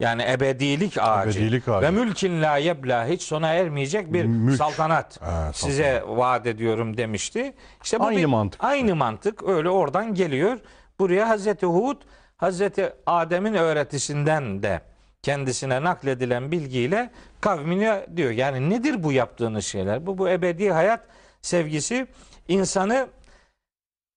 yani 0.00 0.22
ebedilik 0.30 0.98
ağacı. 1.00 1.38
Ebedilik 1.38 1.68
ağacı. 1.68 1.86
Ve 1.86 1.90
mülkin 1.90 2.42
la 2.42 2.56
yebla 2.56 3.06
hiç 3.06 3.22
sona 3.22 3.48
ermeyecek 3.48 4.12
bir 4.12 4.24
Mülk. 4.24 4.56
saltanat. 4.56 5.22
Ha, 5.22 5.50
Size 5.54 6.02
vaat 6.06 6.46
ediyorum 6.46 6.96
demişti. 6.96 7.54
İşte 7.84 8.00
bu 8.00 8.04
Aynı 8.04 8.18
bir- 8.18 8.24
mantık. 8.26 8.64
Aynı 8.64 8.96
mantık 8.96 9.42
öyle 9.48 9.68
oradan 9.70 10.14
geliyor. 10.14 10.58
Buraya 10.98 11.28
Hazreti 11.28 11.66
Hud 11.66 11.96
Hazreti 12.36 12.92
Adem'in 13.06 13.54
öğretisinden 13.54 14.62
de 14.62 14.80
kendisine 15.22 15.82
nakledilen 15.82 16.52
bilgiyle 16.52 17.10
kavmine 17.40 18.06
diyor. 18.16 18.30
Yani 18.30 18.70
nedir 18.70 19.02
bu 19.02 19.12
yaptığınız 19.12 19.64
şeyler? 19.64 20.06
Bu 20.06 20.18
bu 20.18 20.28
ebedi 20.28 20.70
hayat 20.70 21.00
sevgisi 21.42 22.06
insanı 22.48 23.08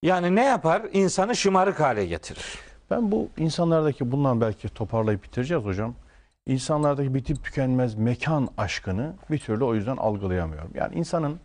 yani 0.04 0.36
ne 0.36 0.44
yapar? 0.44 0.82
İnsanı 0.94 1.36
şımarık 1.36 1.80
hale 1.80 2.06
getirir. 2.06 2.46
Ben 2.92 3.12
bu 3.12 3.30
insanlardaki 3.38 4.12
bundan 4.12 4.42
belki 4.42 4.70
toparlayıp 4.70 5.24
bitireceğiz 5.24 5.66
hocam. 5.66 5.96
İnsanlardaki 6.48 7.14
bitip 7.14 7.44
tükenmez 7.44 7.96
mekan 7.96 8.50
aşkını 8.58 9.14
bir 9.32 9.40
türlü 9.40 9.64
o 9.64 9.76
yüzden 9.76 9.98
algılayamıyorum. 9.98 10.72
Yani 10.74 10.96
insanın 10.96 11.40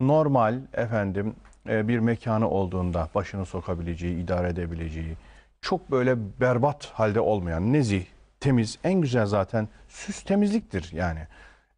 normal 0.00 0.60
efendim 0.72 1.34
e, 1.68 1.88
bir 1.88 1.98
mekanı 1.98 2.50
olduğunda 2.50 3.08
başını 3.14 3.46
sokabileceği, 3.46 4.24
idare 4.24 4.48
edebileceği, 4.48 5.16
çok 5.60 5.90
böyle 5.90 6.40
berbat 6.40 6.86
halde 6.86 7.20
olmayan, 7.20 7.72
nezih, 7.72 8.04
temiz, 8.44 8.78
en 8.84 9.00
güzel 9.00 9.26
zaten 9.26 9.68
süs 9.88 10.22
temizliktir 10.22 10.90
yani. 10.92 11.20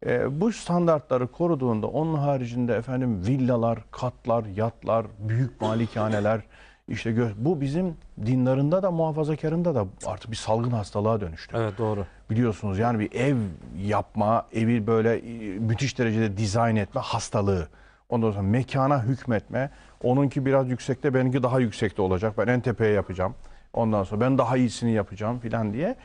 E, 0.05 0.41
bu 0.41 0.51
standartları 0.51 1.27
koruduğunda 1.27 1.87
onun 1.87 2.17
haricinde 2.17 2.75
efendim 2.75 3.25
villalar, 3.27 3.79
katlar, 3.91 4.45
yatlar, 4.45 5.05
büyük 5.19 5.61
malikaneler 5.61 6.41
işte 6.87 7.31
bu 7.37 7.61
bizim 7.61 7.97
dinlarında 8.25 8.83
da 8.83 8.91
muhafazakarında 8.91 9.75
da 9.75 9.85
artık 10.05 10.31
bir 10.31 10.35
salgın 10.35 10.71
hastalığa 10.71 11.21
dönüştü. 11.21 11.57
Evet 11.59 11.77
doğru. 11.77 12.05
Biliyorsunuz 12.29 12.79
yani 12.79 12.99
bir 12.99 13.11
ev 13.11 13.35
yapma, 13.77 14.47
evi 14.53 14.87
böyle 14.87 15.17
e, 15.17 15.59
müthiş 15.59 15.99
derecede 15.99 16.37
dizayn 16.37 16.75
etme 16.75 17.01
hastalığı. 17.01 17.67
Ondan 18.09 18.31
sonra 18.31 18.43
mekana 18.43 19.03
hükmetme. 19.03 19.69
Onunki 20.03 20.45
biraz 20.45 20.69
yüksekte, 20.69 21.13
benimki 21.13 21.43
daha 21.43 21.59
yüksekte 21.59 22.01
olacak. 22.01 22.37
Ben 22.37 22.47
en 22.47 22.61
tepeye 22.61 22.93
yapacağım. 22.93 23.35
Ondan 23.73 24.03
sonra 24.03 24.21
ben 24.21 24.37
daha 24.37 24.57
iyisini 24.57 24.91
yapacağım 24.91 25.39
filan 25.39 25.73
diye. 25.73 25.95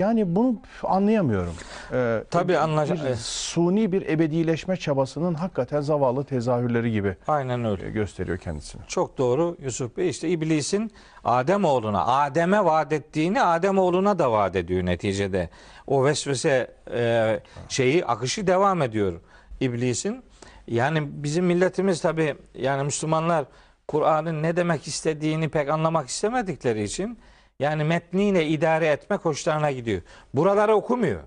Yani 0.00 0.36
bunu 0.36 0.56
anlayamıyorum. 0.82 1.54
Ee, 1.92 2.24
Tabii 2.30 2.56
evet. 3.02 3.18
Suni 3.18 3.92
bir 3.92 4.08
ebedileşme 4.08 4.76
çabasının 4.76 5.34
hakikaten 5.34 5.80
zavallı 5.80 6.24
tezahürleri 6.24 6.92
gibi 6.92 7.16
Aynen 7.28 7.64
öyle. 7.64 7.86
e, 7.86 7.90
gösteriyor 7.90 8.38
kendisini. 8.38 8.82
Çok 8.88 9.18
doğru 9.18 9.56
Yusuf 9.62 9.96
Bey. 9.96 10.08
İşte 10.08 10.28
iblisin 10.28 10.92
Adem 11.24 11.64
oğluna, 11.64 12.06
Adem'e 12.06 12.64
vaat 12.64 12.92
ettiğini 12.92 13.42
Adem 13.42 13.78
oğluna 13.78 14.18
da 14.18 14.32
vaat 14.32 14.56
ediyor 14.56 14.86
neticede. 14.86 15.50
O 15.86 16.04
vesvese 16.04 16.74
e, 16.94 17.40
şeyi 17.68 18.04
akışı 18.04 18.46
devam 18.46 18.82
ediyor 18.82 19.20
iblisin. 19.60 20.22
Yani 20.66 21.22
bizim 21.22 21.44
milletimiz 21.44 22.00
tabi 22.00 22.34
yani 22.54 22.84
Müslümanlar 22.84 23.44
Kur'an'ın 23.88 24.42
ne 24.42 24.56
demek 24.56 24.86
istediğini 24.86 25.48
pek 25.48 25.68
anlamak 25.68 26.08
istemedikleri 26.08 26.82
için 26.82 27.18
yani 27.60 27.84
metniyle 27.84 28.46
idare 28.46 28.86
etmek 28.86 29.24
hoşlarına 29.24 29.70
gidiyor. 29.70 30.02
Buraları 30.34 30.74
okumuyor. 30.74 31.20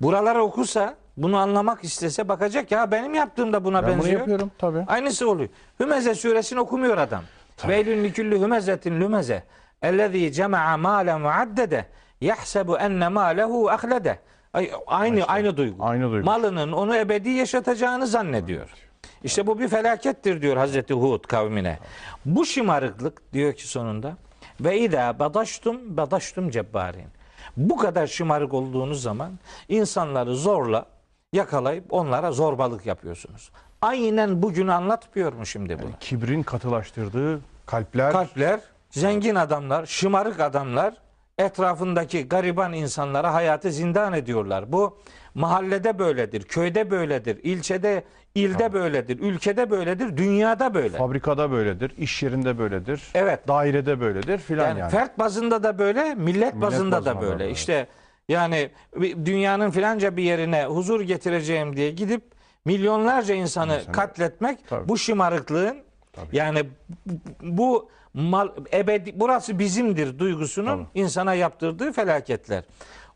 Buraları 0.00 0.42
okusa 0.42 0.94
bunu 1.16 1.36
anlamak 1.36 1.84
istese 1.84 2.28
bakacak 2.28 2.70
ya 2.72 2.90
benim 2.90 3.14
yaptığım 3.14 3.52
da 3.52 3.64
buna 3.64 3.82
Ben 3.82 3.88
bunu 3.90 3.98
benziyor. 3.98 4.18
yapıyorum 4.20 4.50
tabii. 4.58 4.84
Aynısı 4.86 5.30
oluyor. 5.30 5.48
Hümeze 5.80 6.14
suresini 6.14 6.60
okumuyor 6.60 6.98
adam. 6.98 7.22
Veylün 7.68 8.04
likülli 8.04 8.40
hümezetin 8.40 9.00
lümeze. 9.00 9.42
Ellezî 9.82 10.32
cema'a 10.32 10.76
mâlen 10.76 11.24
ve 11.24 11.30
addede. 11.32 11.86
Yahsebu 12.20 12.78
enne 12.78 13.08
mâlehu 13.08 13.70
ahlede. 13.70 14.18
Ay- 14.52 14.70
Aynı, 14.86 15.24
aynı 15.24 15.56
duygu. 15.56 15.84
Aynı 15.84 16.10
duygu. 16.10 16.24
Malının 16.24 16.72
onu 16.72 16.96
ebedi 16.96 17.28
yaşatacağını 17.30 18.06
zannediyor. 18.06 18.68
İşte 19.24 19.46
bu 19.46 19.58
bir 19.58 19.68
felakettir 19.68 20.42
diyor 20.42 20.56
Hazreti 20.56 20.94
Hud 20.94 21.24
kavmine. 21.24 21.78
Bu 22.24 22.46
şımarıklık 22.46 23.32
diyor 23.32 23.52
ki 23.52 23.68
sonunda 23.68 24.16
ve 24.60 24.80
idâ 24.80 25.18
badaştum 25.18 25.96
badaştum 25.96 26.50
cebbarin. 26.50 27.06
Bu 27.56 27.76
kadar 27.76 28.06
şımarık 28.06 28.54
olduğunuz 28.54 29.02
zaman 29.02 29.30
insanları 29.68 30.36
zorla 30.36 30.86
yakalayıp 31.32 31.84
onlara 31.92 32.32
zorbalık 32.32 32.86
yapıyorsunuz. 32.86 33.50
Aynen 33.82 34.42
bugünü 34.42 34.72
anlatmıyor 34.72 35.32
mu 35.32 35.46
şimdi 35.46 35.78
bu? 35.78 35.86
Kibrin 36.00 36.42
katılaştırdığı 36.42 37.40
kalpler, 37.66 38.12
Kalpler, 38.12 38.60
zengin 38.90 39.34
adamlar, 39.34 39.86
şımarık 39.86 40.40
adamlar 40.40 40.94
etrafındaki 41.38 42.28
gariban 42.28 42.72
insanlara 42.72 43.34
hayatı 43.34 43.72
zindan 43.72 44.12
ediyorlar. 44.12 44.72
Bu 44.72 44.98
mahallede 45.34 45.98
böyledir, 45.98 46.42
köyde 46.42 46.90
böyledir, 46.90 47.38
ilçede, 47.42 48.02
ilde 48.34 48.72
böyledir, 48.72 49.18
ülkede 49.20 49.70
böyledir, 49.70 50.16
dünyada 50.16 50.74
böyle. 50.74 50.96
fabrikada 50.96 51.50
böyledir, 51.50 51.92
iş 51.98 52.22
yerinde 52.22 52.58
böyledir, 52.58 53.02
Evet. 53.14 53.48
dairede 53.48 54.00
böyledir 54.00 54.38
filan 54.38 54.68
Yani, 54.68 54.78
yani. 54.80 54.90
fert 54.90 55.18
bazında 55.18 55.62
da 55.62 55.78
böyle, 55.78 56.14
millet, 56.14 56.54
bazında 56.54 56.96
bazında 56.96 57.04
da 57.04 57.16
da 57.16 57.20
böyle. 57.20 57.38
böyle. 57.38 57.50
İşte 57.50 57.86
yani 58.28 58.70
dünyanın 59.24 59.70
filanca 59.70 60.16
bir 60.16 60.22
yerine 60.22 60.64
huzur 60.64 61.00
getireceğim 61.00 61.76
diye 61.76 61.90
gidip 61.90 62.22
milyonlarca 62.64 63.34
insanı 63.34 63.74
İnsanı- 63.80 63.92
katletmek 63.92 64.68
Tabii. 64.68 64.88
bu 64.88 64.98
şımarıklığın 64.98 65.76
Tabii. 66.26 66.36
yani 66.36 66.62
bu- 67.42 67.88
mal 68.14 68.48
ebedi 68.74 69.12
burası 69.16 69.58
bizimdir 69.58 70.18
duygusunun 70.18 70.84
Tabii. 70.84 71.00
insana 71.00 71.34
yaptırdığı 71.34 71.92
felaketler. 71.92 72.64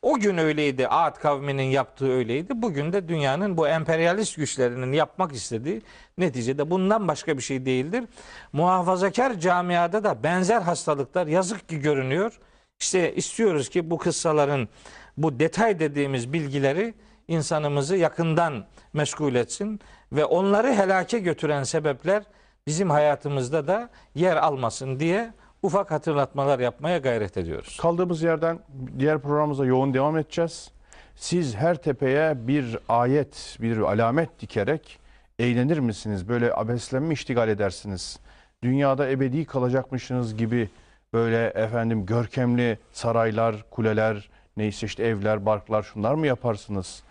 O 0.03 0.19
gün 0.19 0.39
öyleydi. 0.39 0.89
Ad 0.89 1.19
kavminin 1.19 1.63
yaptığı 1.63 2.13
öyleydi. 2.13 2.63
Bugün 2.63 2.93
de 2.93 3.09
dünyanın 3.09 3.57
bu 3.57 3.69
emperyalist 3.69 4.37
güçlerinin 4.37 4.93
yapmak 4.93 5.33
istediği 5.33 5.83
neticede 6.19 6.71
bundan 6.71 7.09
başka 7.09 7.37
bir 7.37 7.43
şey 7.43 7.67
değildir. 7.67 8.05
Muhafazakar 8.53 9.41
camiada 9.41 10.05
da 10.05 10.23
benzer 10.23 10.61
hastalıklar 10.63 11.27
yazık 11.27 11.69
ki 11.69 11.79
görünüyor. 11.81 12.39
İşte 12.81 13.15
istiyoruz 13.15 13.69
ki 13.69 13.91
bu 13.91 13.99
kıssaların 13.99 14.69
bu 15.17 15.39
detay 15.39 15.79
dediğimiz 15.79 16.33
bilgileri 16.33 16.95
insanımızı 17.29 17.97
yakından 17.97 18.67
meşgul 18.93 19.35
etsin 19.35 19.81
ve 20.13 20.25
onları 20.25 20.73
helake 20.75 21.19
götüren 21.19 21.63
sebepler 21.63 22.23
bizim 22.67 22.91
hayatımızda 22.91 23.67
da 23.67 23.91
yer 24.15 24.37
almasın 24.37 25.01
diye 25.01 25.33
ufak 25.63 25.91
hatırlatmalar 25.91 26.59
yapmaya 26.59 26.99
gayret 26.99 27.37
ediyoruz. 27.37 27.79
Kaldığımız 27.81 28.23
yerden 28.23 28.59
diğer 28.99 29.19
programımıza 29.19 29.67
yoğun 29.67 29.95
devam 29.95 30.19
edeceğiz. 30.19 30.71
Siz 31.17 31.57
her 31.57 31.83
tepeye 31.83 32.49
bir 32.49 32.79
ayet, 32.89 33.59
bir 33.61 33.79
alamet 33.79 34.41
dikerek 34.41 34.99
eğlenir 35.39 35.79
misiniz? 35.79 36.29
Böyle 36.29 36.55
abeslenme 36.55 37.15
iştigal 37.15 37.49
edersiniz. 37.49 38.19
Dünyada 38.63 39.11
ebedi 39.11 39.45
kalacakmışsınız 39.45 40.37
gibi 40.37 40.69
böyle 41.13 41.47
efendim 41.47 42.07
görkemli 42.07 42.79
saraylar, 42.93 43.71
kuleler, 43.71 44.31
neyse 44.57 44.87
işte 44.87 45.05
evler, 45.05 45.47
barklar 45.47 45.83
şunlar 45.83 46.15
mı 46.15 46.27
yaparsınız? 46.27 47.03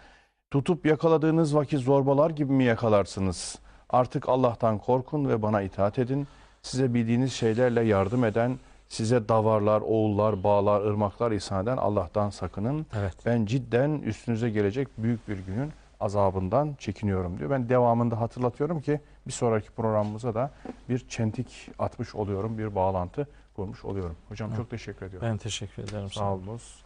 Tutup 0.51 0.85
yakaladığınız 0.85 1.55
vakit 1.55 1.79
zorbalar 1.79 2.29
gibi 2.29 2.53
mi 2.53 2.63
yakalarsınız? 2.63 3.62
Artık 3.93 4.29
Allah'tan 4.29 4.77
korkun 4.77 5.29
ve 5.29 5.41
bana 5.41 5.61
itaat 5.61 5.99
edin. 5.99 6.27
Size 6.61 6.93
bildiğiniz 6.93 7.33
şeylerle 7.33 7.81
yardım 7.81 8.23
eden, 8.23 8.59
size 8.89 9.29
davarlar, 9.29 9.81
oğullar, 9.81 10.43
bağlar, 10.43 10.81
ırmaklar 10.81 11.31
ihsan 11.31 11.63
eden 11.63 11.77
Allah'tan 11.77 12.29
sakının. 12.29 12.85
Evet. 12.95 13.13
Ben 13.25 13.45
cidden 13.45 13.91
üstünüze 13.91 14.49
gelecek 14.49 14.87
büyük 14.97 15.27
bir 15.27 15.37
günün 15.37 15.71
azabından 15.99 16.75
çekiniyorum 16.79 17.39
diyor. 17.39 17.49
Ben 17.49 17.69
devamında 17.69 18.21
hatırlatıyorum 18.21 18.81
ki 18.81 18.99
bir 19.27 19.31
sonraki 19.31 19.71
programımıza 19.71 20.33
da 20.33 20.51
bir 20.89 21.07
çentik 21.09 21.71
atmış 21.79 22.15
oluyorum, 22.15 22.57
bir 22.57 22.75
bağlantı 22.75 23.27
kurmuş 23.55 23.85
oluyorum. 23.85 24.15
Hocam 24.29 24.55
çok 24.55 24.69
teşekkür 24.69 25.05
ediyorum. 25.05 25.27
Ben 25.29 25.37
teşekkür 25.37 25.83
ederim. 25.83 26.11
Sağ 26.11 26.33
olunuz. 26.33 26.82